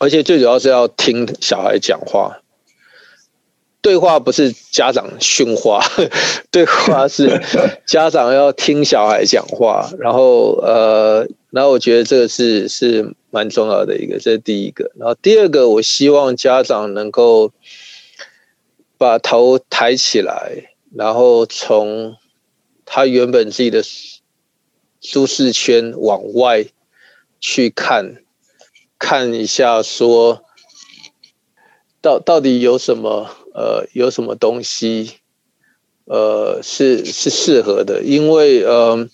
[0.00, 2.38] 而且最主要是要听小孩讲话，
[3.82, 5.84] 对话不是家长训话，
[6.50, 7.42] 对话是
[7.84, 13.14] 家长要听小孩讲话，然后呃，然后我觉得这个是是。
[13.34, 14.92] 蛮重要的一个，这是第一个。
[14.94, 17.50] 然后第二个，我希望家长能够
[18.98, 22.14] 把头抬起来，然后从
[22.84, 23.82] 他原本自己的
[25.00, 26.66] 舒适圈往外
[27.40, 28.22] 去看，
[28.98, 30.44] 看一下说，
[32.02, 35.12] 到到底有什么呃有什么东西
[36.04, 39.08] 呃是是适合的，因为呃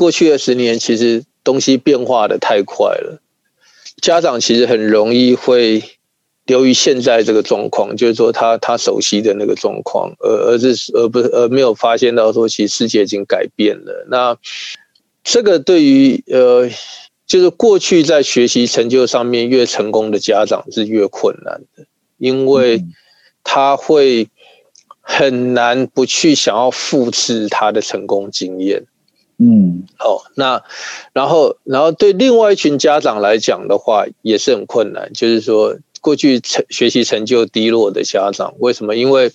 [0.00, 1.24] 过去二十年其实。
[1.42, 3.18] 东西变化的太快了，
[4.02, 5.82] 家长其实很容易会
[6.44, 14.06] 流于现在这个状况，就是说他他熟悉的那个状况，而而是而不而没有发现到说，其实世界已经改变了。
[14.10, 14.36] 那
[15.24, 16.68] 这个对于呃，
[17.26, 21.86] 就是过去在学习成就上面越成功的家长是越困难的，
[22.18, 22.84] 因为
[23.42, 24.28] 他会
[25.00, 28.84] 很难不去想要复制他的成功经验。
[29.42, 30.62] 嗯，好，那
[31.14, 35.10] 然后，然后对另外一群家长来讲的话，也是很困难。
[35.14, 38.94] 就是说，过去成学习成就低落的家长，为什么？
[38.94, 39.32] 因为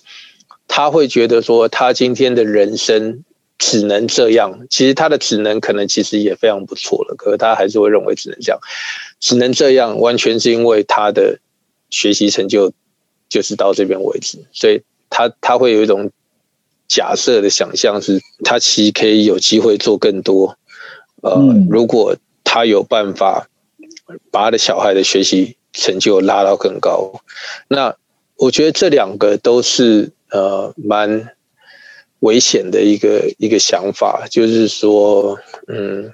[0.68, 3.24] 他会觉得说，他今天的人生
[3.58, 4.68] 只能这样。
[4.70, 8.60] 其实他的只能可能其实也非常不错了，可是他还是会认为只能这样，
[9.18, 11.40] 只能这样，完全是因为他的
[11.90, 12.72] 学习成就
[13.28, 14.80] 就是到这边为止，所以
[15.10, 16.12] 他他会有一种。
[16.88, 20.56] 假设的想象是，他其实可以有机会做更多。
[21.22, 21.36] 呃，
[21.68, 23.48] 如果他有办法
[24.30, 27.20] 把他的小孩的学习成就拉到更高，
[27.68, 27.94] 那
[28.36, 31.30] 我觉得这两个都是呃蛮
[32.20, 36.12] 危险的一个一个想法，就是说，嗯，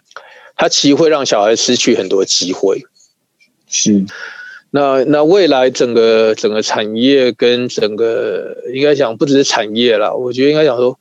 [0.57, 2.83] 他其实会让小孩失去很多机会。
[3.69, 4.05] 是。
[4.75, 10.99] 那那未来整个整个产业跟整个应该讲不只是产业啦，我觉得应该讲说，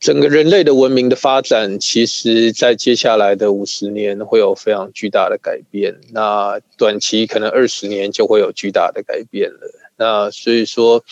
[0.00, 5.94] 整个人类的文明的发展，其实在接下来的五十年会有非常巨大的改变。
[6.12, 9.70] 那短期可能二十年就会有巨大的改变了。
[9.98, 11.04] 那所以说，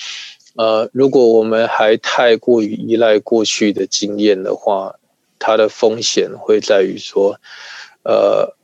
[0.57, 4.95] 呃，如果我们还太过于依赖过去的经验的话，
[5.39, 7.39] 它的风险会在于说，
[8.03, 8.57] 呃。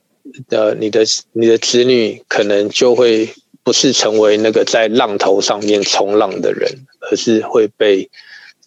[0.51, 3.29] 呃，你的你的子女可能就会
[3.63, 6.71] 不是成为那个在浪头上面冲浪的人，
[7.11, 8.09] 而是会被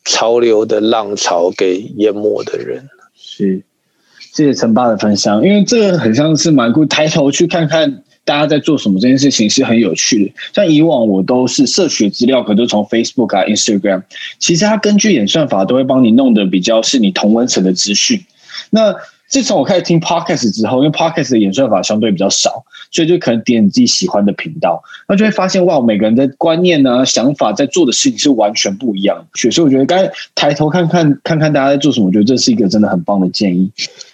[0.06, 2.88] 潮流的浪潮给淹没的人。
[3.16, 3.62] 是，
[4.34, 10.34] 谢谢陈爸的分享，因为这个很像是蛮酷，抬头去看看大家在做什么，这件事情是很有趣的。
[10.54, 14.04] 像以往我都是摄取资料，可能都从 Facebook 啊、Instagram，
[14.40, 18.24] 其实它根据演算法都会帮你弄得比较是你同温层的资讯。
[18.70, 18.96] 那
[19.32, 29.50] 自从我开始听 Podcast 之后，因为 Podcast 的演算法相对比较少，所以就可能点你自己喜欢的频道，那就会发现哇，每个人的观念呢、啊、想法在做的事情是完全不一样的。
[29.50, 33.72] 所以我觉得该抬头看看看看大家在做什么，我觉得这是一个真的很棒的建议。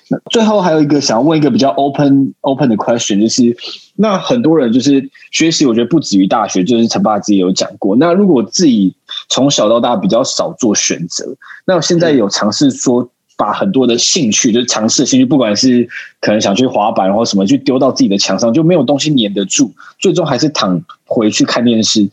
[0.09, 3.57] 那最后还有一个想要问一个比较 open open 的 question，就是
[3.95, 7.95] 那很多人就是学习，我觉得不止于大学，就是陈爸自己有讲过。
[7.95, 8.93] 那如果自己
[9.29, 11.25] 从小到大比较少做选择，
[11.65, 13.09] 那我现在有尝试说。
[13.37, 15.87] 把很多的兴趣，就是尝试兴趣，不管是
[16.19, 22.09] 可能想去滑板或什么，去丢到自己的墙上，就没有东西粘得住，最终还是躺回去看电视。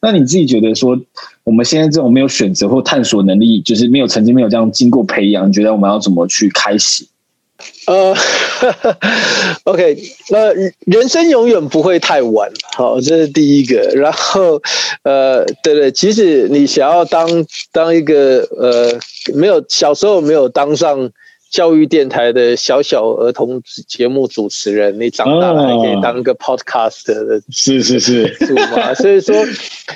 [0.00, 0.96] 那你自己觉得说，
[1.42, 7.04] 我们现在这种没有选择或探索能力，就是没有曾经没有这样经过培养，你觉得我们要怎么去开始？
[7.86, 8.14] 呃，
[9.64, 9.96] OK，
[10.30, 10.52] 那
[10.86, 13.80] 人生永远不会太晚，好，这是第一个。
[13.96, 14.60] 然后，
[15.02, 17.28] 呃，对对，即使你想要当
[17.72, 18.98] 当一个呃，
[19.34, 21.10] 没有小时候没有当上
[21.50, 28.92] 教育电台的小小儿童节目主持人，你长大了还可以当个 podcast 的，是是是，主嘛。
[28.94, 29.34] 所以说，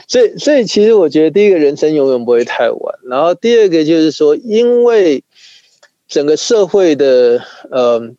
[0.08, 2.98] 所以所以其实我觉得，第一个人生永远不会太晚。
[3.08, 5.22] 然后第二个就是说，因为
[6.12, 8.12] 整个社会的呃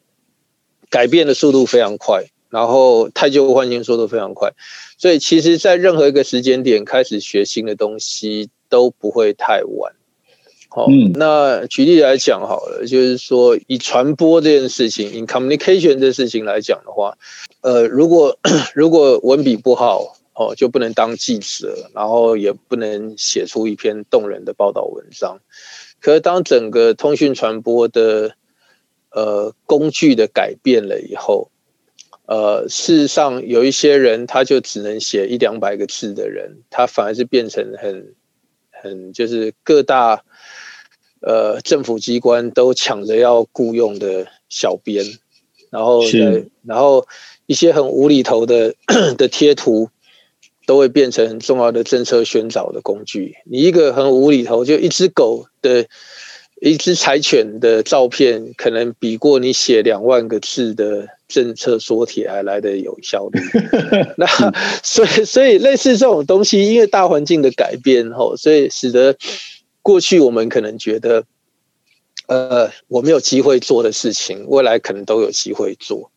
[0.89, 4.51] 改变的速度非常快，然后太旧换新速度非常快，
[4.97, 9.93] 所以其实在任何一个时间点开始学新的东西都不会太晚。
[10.69, 17.15] 好，那举例来讲好了，就是说以传播这件事情，以 communication 这事情来讲的话，
[17.61, 18.39] 呃，如果
[18.73, 25.37] 如果文笔不好，哦，就不能当记者，然后也不能写出一篇动人的报道文章。
[26.03, 28.35] 可是当整个通讯传播的
[29.09, 31.49] 呃工具的改变了以后，
[32.27, 38.13] 呃，事实上有一些人他就只能写一两百个字的人，他反而是变成很
[38.69, 40.23] 很就是各大。
[41.25, 45.05] 呃，政府机关都抢着要雇佣的小编，
[45.69, 47.07] 然后是然后
[47.45, 48.75] 一些很无厘头的
[49.17, 49.89] 的贴图，
[50.65, 53.35] 都会变成很重要的政策宣导的工具。
[53.45, 55.85] 你一个很无厘头，就一只狗的
[56.61, 63.41] 一只柴犬的照片，可能比过你写两万个字的政策缩帖还来的有效率。
[64.17, 64.27] 那
[64.83, 69.15] 所以所以类似这种东西，因为大环境的改变后，所以使得。
[69.85, 71.25] 过去我们可能觉得，
[72.27, 76.09] 呃，我没有机会做的事情，未来可能都有机会做。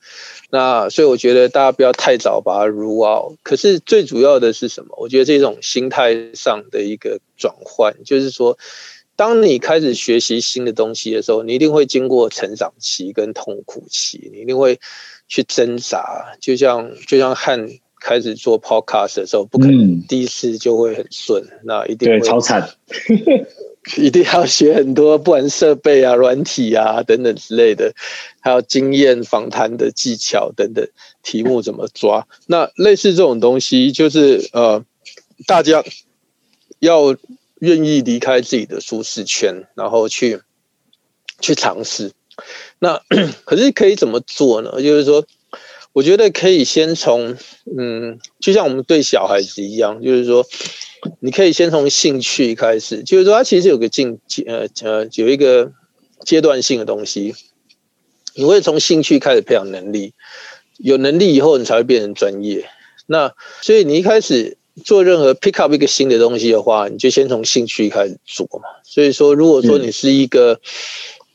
[0.51, 3.37] 那所以我觉得大家不要太早把它 rule out。
[3.43, 4.95] 可是最主要的是什么？
[4.97, 8.57] 我觉得这种心态上的一个转换，就是说，
[9.17, 14.79] 当你开始学习新的东西的时候，你一定会经过成长期跟痛苦期，你一定会
[15.27, 16.37] 去挣扎。
[16.41, 17.69] 就像就像汉
[18.01, 22.71] 开始做 podcast 的时候，不可能第一次就会很顺，嗯、那一定会对超惨，
[23.97, 27.95] 一定要学很多，不管设备啊、软体啊等等之类的，
[28.41, 30.89] 还有经验访谈的技巧等等，
[31.23, 32.27] 题目怎么抓？
[32.47, 34.85] 那类似这种东西，就是呃，
[35.47, 35.85] 大家
[36.81, 37.17] 要
[37.61, 40.41] 愿意离开自己的舒适圈，然后去
[41.41, 42.13] 去尝试。
[42.79, 43.01] 那
[43.47, 44.83] 可是可以怎么做呢？
[44.83, 45.25] 就是说。
[45.97, 47.39] 我觉得可以先从，
[47.79, 50.45] 嗯，就像我们对小孩子一样，就是说，
[51.21, 55.73] 你可以先从兴趣开始，就是说，它其实有个进，呃呃，有一个
[56.27, 57.35] 阶段性的东西，
[58.35, 60.13] 你会从兴趣开始培养能力，
[60.77, 62.69] 有能力以后，你才会变成专业。
[63.07, 63.33] 那
[63.63, 68.69] 所以你一开始做任何 pick up 一个新的东西的话，你就先从兴趣开始做嘛。
[68.85, 70.61] 所以说，如果说你是一个，嗯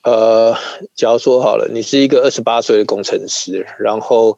[0.03, 0.57] 呃，
[0.95, 4.37] 假如说好了，你是一个二十八岁的工程师，然后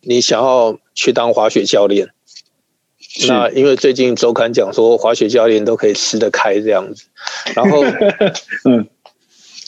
[0.00, 2.08] 你想要去当滑雪教练，
[3.28, 7.04] 那因为最近周刊讲说滑雪教练都可以吃得开这样子，
[7.54, 7.84] 然后
[8.68, 8.88] 嗯，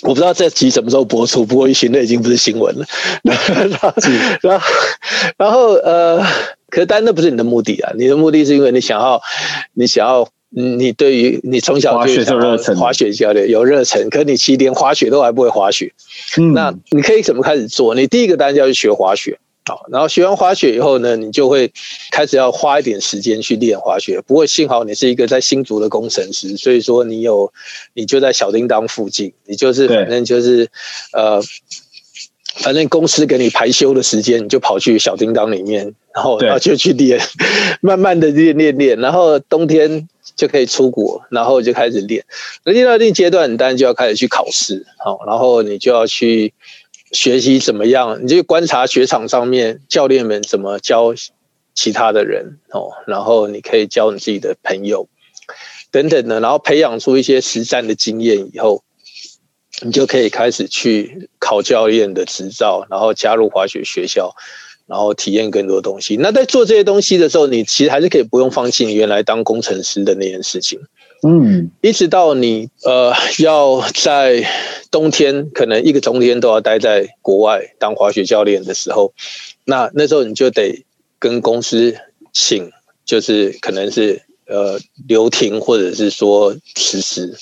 [0.02, 2.84] 我不知道这集什么时候播出，不过现在已经不是新闻了。
[3.22, 4.66] 然后，
[5.36, 6.20] 然后呃，
[6.70, 9.22] 可是但那不是你的目的啊，你的目的是因为你想要，
[9.74, 10.28] 你想要。
[10.58, 15.92] 你对于你从小就有热忱，滑雪教练有热忱，可是你其实连滑雪都还不会滑雪。
[16.38, 17.94] 嗯，那你可以怎么开始做？
[17.94, 21.70] 你第一个当然要去学滑雪，好，然后学完滑雪以后呢，你就会
[22.10, 24.18] 开始要花一点时间去练滑雪。
[24.26, 27.52] 不过幸好你是一个在新竹的工程师，所以说你有
[27.92, 30.66] 你就在小叮当附近，你就是反正就是
[31.12, 31.38] 呃，
[32.60, 37.20] 反正公司给你排休的时间，你就跑去小叮当里面，然后然后就去练，
[37.82, 40.08] 慢慢的练练练，然后冬天。
[40.36, 42.24] 就可以出国，然后就开始练。
[42.64, 46.52] 那练到一定阶段，你当然就要开始去考试，好，然后你就要去
[47.12, 51.14] 学习怎么样，你就观察雪场上面教练们怎么教
[51.74, 55.08] 其他的人，哦，然后你可以教你自己的朋友
[55.90, 58.84] 等等的，然后培养出一些实战的经验以后，
[59.82, 64.34] 你就可以开始去考教练的执照，然后加入滑雪学校。
[64.86, 66.16] 然后体验更多东西。
[66.16, 70.78] 那在做这些东西的时候，你其实还是可以不用放弃你原来当工程师的那件事情。
[71.22, 74.46] 嗯，一直到你呃要在
[74.90, 79.12] 冬天，可能一个冬天都要待在国外当滑雪教练的时候，
[79.64, 80.84] 那那时候你就得
[81.18, 81.96] 跟公司
[82.32, 82.70] 请，
[83.04, 84.78] 就是可能是呃
[85.08, 87.34] 留停，或者是说辞职。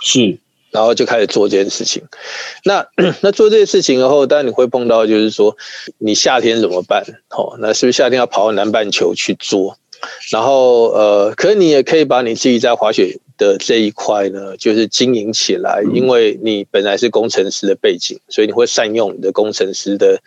[0.00, 0.38] 是。
[0.70, 2.02] 然后就开始做这件事情，
[2.64, 2.86] 那
[3.22, 5.56] 那做这些事情以后，当然你会碰到，就是说
[5.96, 7.02] 你夏天怎么办？
[7.30, 9.78] 哦，那是不是夏天要跑到南半球去做？
[10.30, 20.20] 然后呃，可是你也可以把你自己在滑雪的这一块呢，就是经营起来，因为你本来是工程师的背景，所以你会善用你的工程师的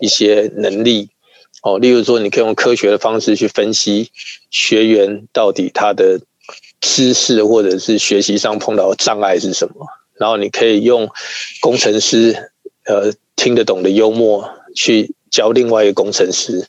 [0.00, 1.08] 一些能力。
[1.62, 4.10] 哦，例如说，你可以用科学的方式去分析
[4.50, 6.20] 学员到底他的。
[6.80, 9.86] 知识或者是学习上碰到的障碍是什么？
[10.18, 11.08] 然后你可以用
[11.60, 12.50] 工程师
[12.86, 16.66] 呃听得懂的幽默去教另外一个工程师。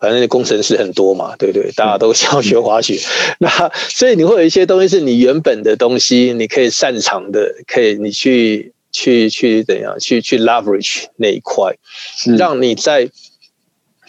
[0.00, 1.72] 反正工程师很多嘛，对不对？
[1.72, 11.74] 大家都想学滑雪，嗯、那所以你会有一些东西是你原本的东西，你可以擅长的，可以你去去去怎样去去 leverage 那一块，
[12.38, 13.10] 让你在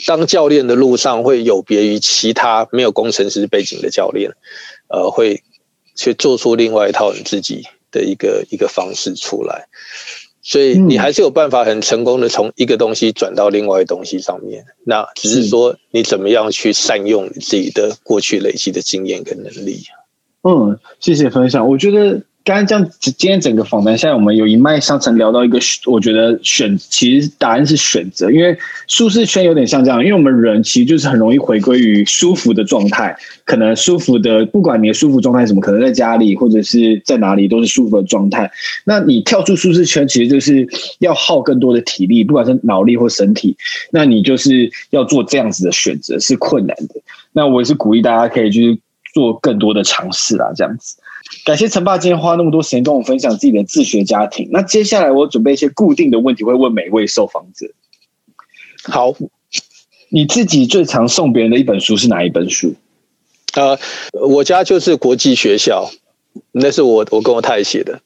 [0.06, 4.30] 当教练的路上会有别于其他没有工程师背景的教练，
[4.90, 5.42] 呃，会
[5.96, 9.68] 去做出另外一套你自己的一个一个方式出来。
[10.42, 19.84] 所以你还是有办法很成功的从一个东西转到另外一个东西上面，那只是说你怎么样去善用你自己的过去累积的经验跟能力。
[20.42, 22.24] 嗯，谢谢分享，我觉得。
[22.50, 38.50] 刚刚这样，今天整个访谈下来，我们有一脉相承聊到一个，我觉得选其实答案是选择，因为舒适圈有点像这样，因为我们人其实就是很容易回归于舒服的状态，可能舒服的，不管你的舒服状态是什么，可能在家里或者是在哪里都是舒服的状态。
[38.84, 43.56] 那你跳出舒适圈，其实就是要耗更多的体力，不管是脑力或身体，
[43.92, 46.96] 那你就是要做这样子的选择是困难的。
[47.32, 48.82] 那我也是鼓励大家可以去
[49.14, 50.98] 做更多的尝试啊，这样子。
[51.46, 54.50] 感谢陈爸今天花那么多时间跟我分享自己的自学家庭。
[54.52, 57.68] 那接下来我准备一些固定的问题，会问每位受访者。
[58.84, 59.14] 好，
[60.10, 62.74] 你自己最常送别人的一本书是哪一本书？
[63.54, 63.78] 呃，
[64.14, 65.90] 我家就是国际学校，
[66.52, 68.00] 那是我我跟我太太写的。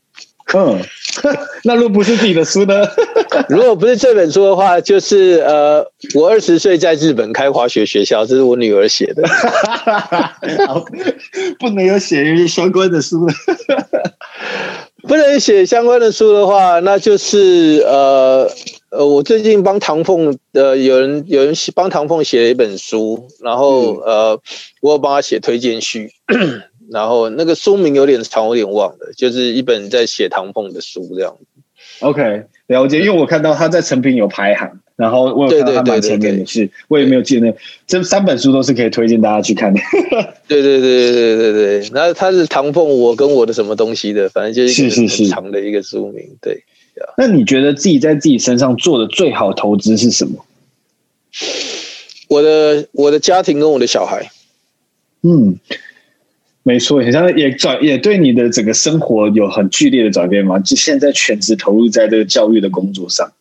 [0.53, 0.79] 嗯，
[1.63, 2.85] 那如果不是自己的书呢？
[3.49, 5.83] 如果不是这本书的话，就是呃，
[6.13, 9.23] 我二十岁在日本开滑雪学校，这是我女儿写的。
[10.67, 10.85] 好，
[11.59, 13.27] 不能有写相关的书。
[15.07, 18.49] 不能写相关的书的话，那就是呃
[18.89, 24.39] 呃，我最近帮唐凤呃有人有人帮唐凤写了一本书，然后、嗯、呃，
[24.81, 26.11] 我有帮他写推荐序。
[26.91, 31.45] 然后那个书名有点长，有点忘了，就是一本在写唐凤的书这样子。
[31.99, 37.55] OK，了解，因为我看到他在成品有排行，然后我有看到他蛮前面的是，我也没有记得那
[37.87, 39.79] 这三本书都是可以推荐大家去看的。
[40.47, 46.27] 对对对对对对对，那他是唐凤，我跟我的什么东西的，反正就是一个很长的一个书名。
[46.41, 46.63] 对，
[47.17, 50.45] 那你觉得自己在自己身上做的最好投资是什么？
[52.27, 54.31] 我的我的家庭跟我的小孩。
[55.21, 55.57] 嗯。
[56.63, 60.57] 没错，好像也转也对你的整个生活有很剧烈的转变吗？
[60.59, 63.33] 就现在全职投入在这个教育的工作上。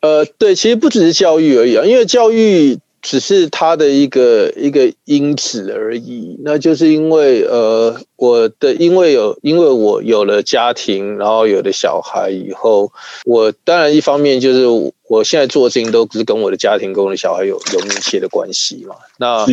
[0.00, 6.38] 呃，对，其实不只是教育而已啊，因为教育只是它的一个一个因子而已。
[6.42, 12.90] 那就是因为呃，我的因为有因为我有了家庭，然后有了小孩以后，
[13.26, 14.66] 我当然一方面就是
[15.08, 18.94] 我现在做的事情都是跟我的家庭跟我的小孩有有密切的关系嘛。
[19.18, 19.44] 那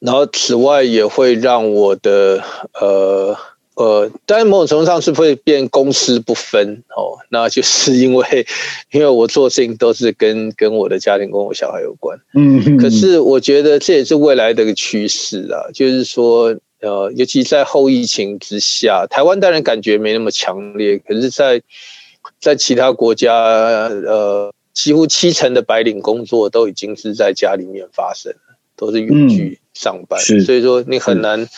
[0.00, 2.42] 然后，此外也会让我的
[2.80, 3.36] 呃
[3.74, 7.18] 呃，当然某种程度上是会变公私不分哦。
[7.30, 8.46] 那就是因为，
[8.90, 12.18] 因为我做事情都是跟跟我的家庭、跟我小孩有关。
[12.34, 15.70] 嗯，可是我觉得这也是未来的一个趋势啊。
[15.72, 21.60] 就是说，呃，尤其在后疫情之下，台湾当然感觉没那么强烈，可是在
[22.40, 28.34] 在其他国家，呃，几乎七成的白领工作都已经是在家里面发生，
[28.76, 29.60] 都是远距。
[29.78, 31.48] 上班，所以说你很难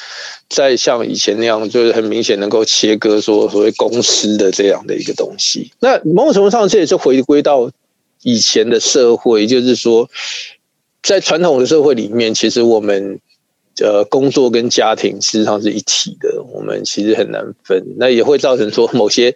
[0.51, 5.73] 再像以前那样，就是很明显能够切割说所谓公司的这样的一个东西。
[5.81, 7.71] 那某种程度上，这也是回归到
[8.23, 10.11] 以前的社会，就是说，
[11.03, 13.19] 在传统的社会里面，其实我们
[13.81, 17.83] 呃工作跟家庭事实际上是一体的，我们其实很难分。
[17.97, 19.35] 那也会造成说某些。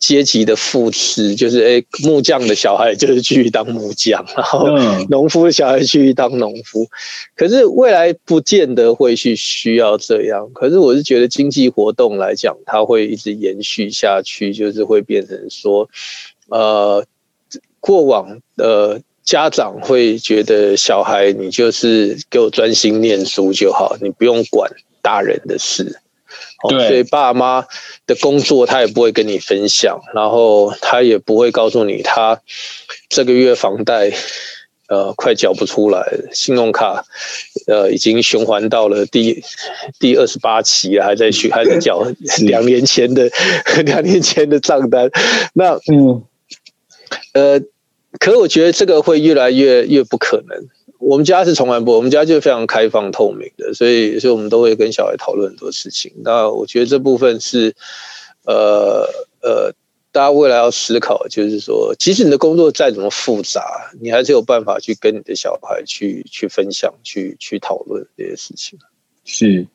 [0.00, 4.66] 阶级的扶持，就是诶，木匠的小孩就是去当木匠， 然后
[5.10, 6.88] 农夫的小孩去当农夫。
[7.36, 10.50] 可是未来不见得会去需要这样。
[10.54, 15.86] 可是我是觉得经济活动来讲，它会一直延续下去，就是会变成说，
[16.48, 17.04] 呃，
[17.78, 24.72] 过往的家长会觉得小孩你就是给我专心念书就好，你不用管
[25.02, 26.00] 大人的事。
[26.68, 27.66] 对，所以爸妈
[28.06, 32.40] 的工作他也不会跟你分享，然后他也不会告诉你他
[33.08, 34.12] 这个月房贷
[34.88, 37.04] 呃快缴不出来，信用卡
[37.66, 39.42] 呃已经循环到了第
[39.98, 42.04] 第二十八期了，还在续还在缴
[42.42, 43.30] 两年前的
[43.84, 45.10] 两年前的账单。
[45.54, 46.22] 那嗯
[47.32, 47.60] 呃，
[48.18, 50.68] 可我觉得这个会越来越越不可能。
[51.00, 56.12] 我们家是从来不，我们家就非常开放透明的，所以所以我们都会跟小孩讨论很多事情。
[56.22, 57.74] 那我觉得这部分是，
[58.44, 59.08] 呃
[59.40, 59.72] 呃，
[60.12, 68.78] 大家未来要思考，就是说，即使你的工作再怎么复杂，你还是有办法去跟你的小孩去去分享、去去讨论这些事情。
[69.24, 69.66] 是。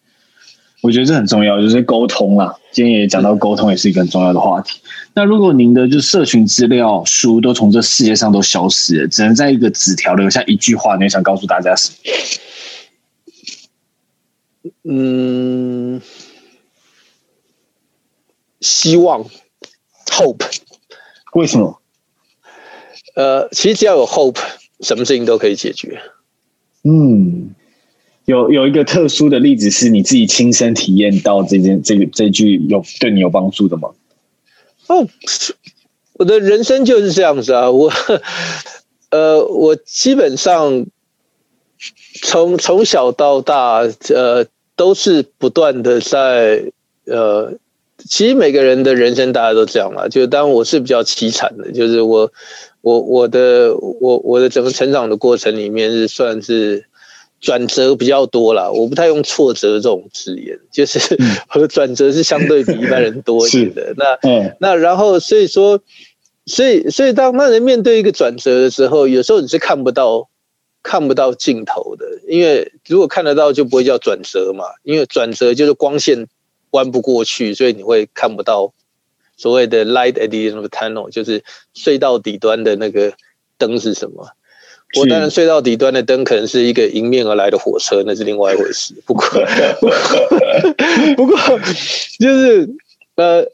[0.86, 2.56] 我觉得这很重要，就是沟通啦。
[2.72, 4.80] 今天也讲到沟通，也是一个很重要的话题。
[5.16, 11.90] 那如果您的就社群资料书都从这世界上都消失了，只能在一个纸条留下一句话，你想告诉大家什
[14.62, 14.72] 么？
[14.84, 16.00] 嗯，
[18.62, 19.26] 希望
[20.12, 20.46] ，hope。
[21.34, 21.82] 为什么？
[23.16, 24.38] 呃，其实只要有 hope，
[24.82, 26.00] 什么事情都可以解决。
[26.84, 27.56] 嗯。
[28.26, 33.90] 有有一个特殊的例子是你自己亲身体验到这件这个这句有对你有帮助的吗？
[34.88, 35.08] 哦，
[36.14, 37.92] 我的人生就是这样子啊，我
[39.12, 40.88] 呃，我基本上
[42.24, 46.72] 从从小到大，呃，都是不断的在
[47.06, 47.54] 呃，
[48.10, 52.32] 其实每个人的人生大家都这样嘛，就当我是比较凄惨的，就是我
[52.82, 56.86] 我我的我我的整个成长的过程里面是算是。
[57.46, 61.00] 转折比较多啦，我不太用挫折这种字眼，就是
[61.54, 63.94] 我的转折是相对比一般人多一点的。
[63.96, 65.80] 那嗯，那然后所以说，
[66.48, 70.28] 所以所以当那人面对一个转折的时候，有时候你是看不到
[70.82, 76.28] 看不到尽头的，因为如果看得到就不会叫转折嘛，因为转折就是光线
[76.72, 78.74] 弯不过去，所以你会看不到
[79.38, 81.44] 所谓的 light at the end of the tunnel，就是
[81.76, 83.14] 隧道底端的那个
[83.60, 84.30] 灯是什么。
[84.98, 88.94] 我当然隧道底端的灯可能是一个迎面而来的火车，那是另外一回事。
[89.06, 89.24] 不过，
[91.18, 91.38] 不过
[92.20, 92.70] 就是
[93.16, 93.46] 呃，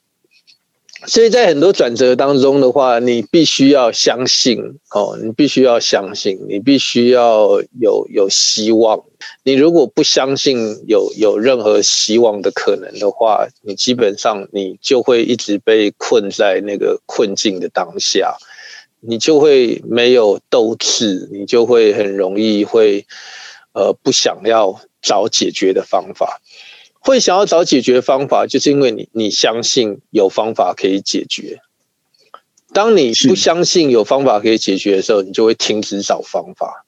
[1.07, 4.59] 所以在很多转折当中的话，你必须要相信
[4.91, 9.03] 哦，你必须要相信，你必须要有有希望。
[9.43, 18.37] 你如果不相信有有任何希望的可能的话，你基本上你就会一直被困在那个困境的当下。
[19.01, 23.05] 你就会没有斗志，你就会很容易会，
[23.73, 26.39] 呃，不想要找解决的方法。
[26.99, 31.59] 会想要找解决方法，就是因为你你相信有方法可以解决。
[32.73, 36.85] 当你不相信有方法可以解决的时候，你就会停止找方法。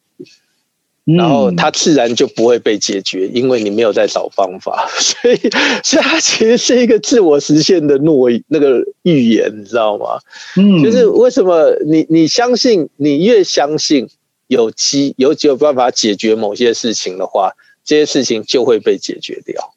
[1.05, 5.35] 然后它自然就不会被解决，因为你没有在找方法， 所以，
[5.83, 10.17] 所以它其实是一个自我实现的诺那个预言，你知道吗？
[10.55, 14.07] 嗯，就是为什么你你相信，你越相信
[14.47, 17.51] 有机有有办法解决某些事情的话，
[17.83, 19.73] 这些事情就会被解决掉。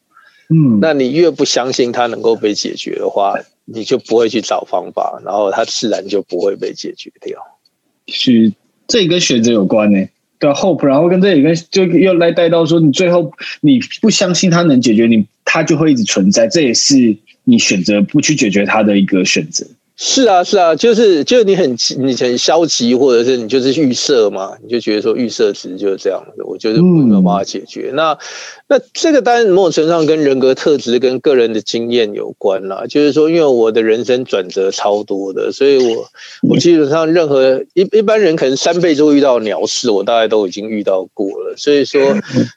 [0.49, 3.33] 嗯，那你越不相信它能够被解决的话，
[3.65, 7.37] 你就不会去找方法，然后它自然就不会被解决掉。
[8.07, 8.53] 是，
[8.87, 10.09] 这跟选择有关呢、欸。
[10.39, 13.31] 的 hope，然后跟这里跟就又来带到说，你最后
[13.61, 19.65] 你不相信它能解决你，它就会一直存在，这也是你选择不去解决它的一个选择。
[19.99, 27.89] 是啊，是啊，就是就是你很你很消极，或者是你就是预设嘛，你就觉得说预设值就是这样的，我觉得没有办法解决。
[27.91, 28.17] 嗯、那
[28.67, 32.85] 那这个当然某种程度上跟人格特质跟个人的经验有关啦。
[32.87, 36.07] 就是说，因为我的人生转折超多的，所以我
[36.47, 41.55] 我基本上任何一一般人可能三辈子会遇到鸟事，我大概都已经遇到过了。
[41.57, 41.99] 所以说，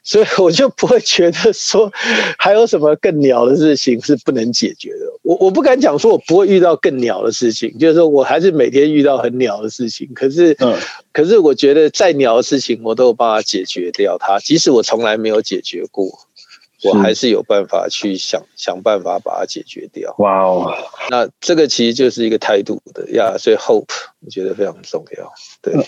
[0.03, 1.91] 所以我就不会觉得说
[2.37, 5.07] 还有什么更鸟的事情是不能解决的。
[5.23, 7.30] 我我不敢讲说我不会遇到更鸟的。
[7.31, 10.77] 事情就是说，我还是每天遇到很鸟的事情，可是，嗯，
[11.11, 14.39] 可是我觉得再鸟的事情，我都有办法解决掉它。
[14.39, 16.07] 即使我从来没有解决过，
[16.83, 20.15] 我还是有办法去想想办法把它解决掉。
[20.17, 20.73] 哇哦，
[21.09, 25.31] 那这个其实就是一个态度的呀，所以 hope 我觉得非常重要。
[25.61, 25.83] 对，嗯，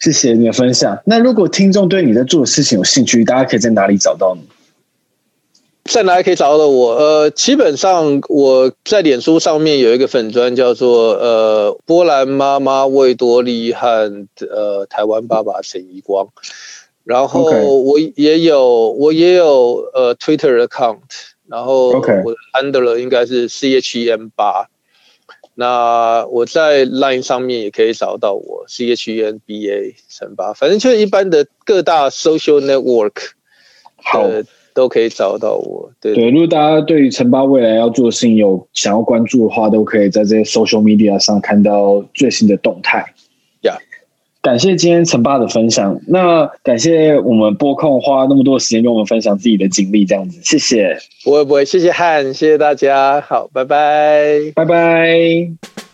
[0.00, 0.98] 谢谢你的分享。
[1.04, 4.42] 那如果听众对你在做的事情有兴趣，大家可以在哪里找到你？
[5.92, 6.94] 在哪里可以找到我？
[6.94, 14.10] 呃，基本上我在脸书上面有一个粉砖，叫做呃波兰妈妈魏多利和
[14.40, 16.28] 呃台湾爸爸沈怡光。
[17.04, 17.42] 然后
[17.82, 21.00] 我也有我也有呃 Twitter account，
[21.46, 24.68] 然后我的 handle 应该是 CHEN 八。
[25.54, 33.32] 那我在 Line 上面也可以找到我 CHEN BA 乘八，反正就是一般的各大 social network。
[33.96, 34.30] 好。
[34.74, 35.90] 都可以找到我。
[36.00, 43.04] 对对，如果大家对于陈爸未来要做的事情有想要关注的话，都可以在这些 social media 上看到最新的动态。
[43.62, 43.76] 呀，
[44.40, 46.00] 感谢今天陈爸的分享。
[46.08, 50.96] 那感谢我们播控花那么多时间跟我们分享自己的经历，这样子，谢谢。
[51.24, 53.20] 不会不会，谢谢汉，谢谢大家。
[53.20, 55.91] 好，拜拜，拜拜。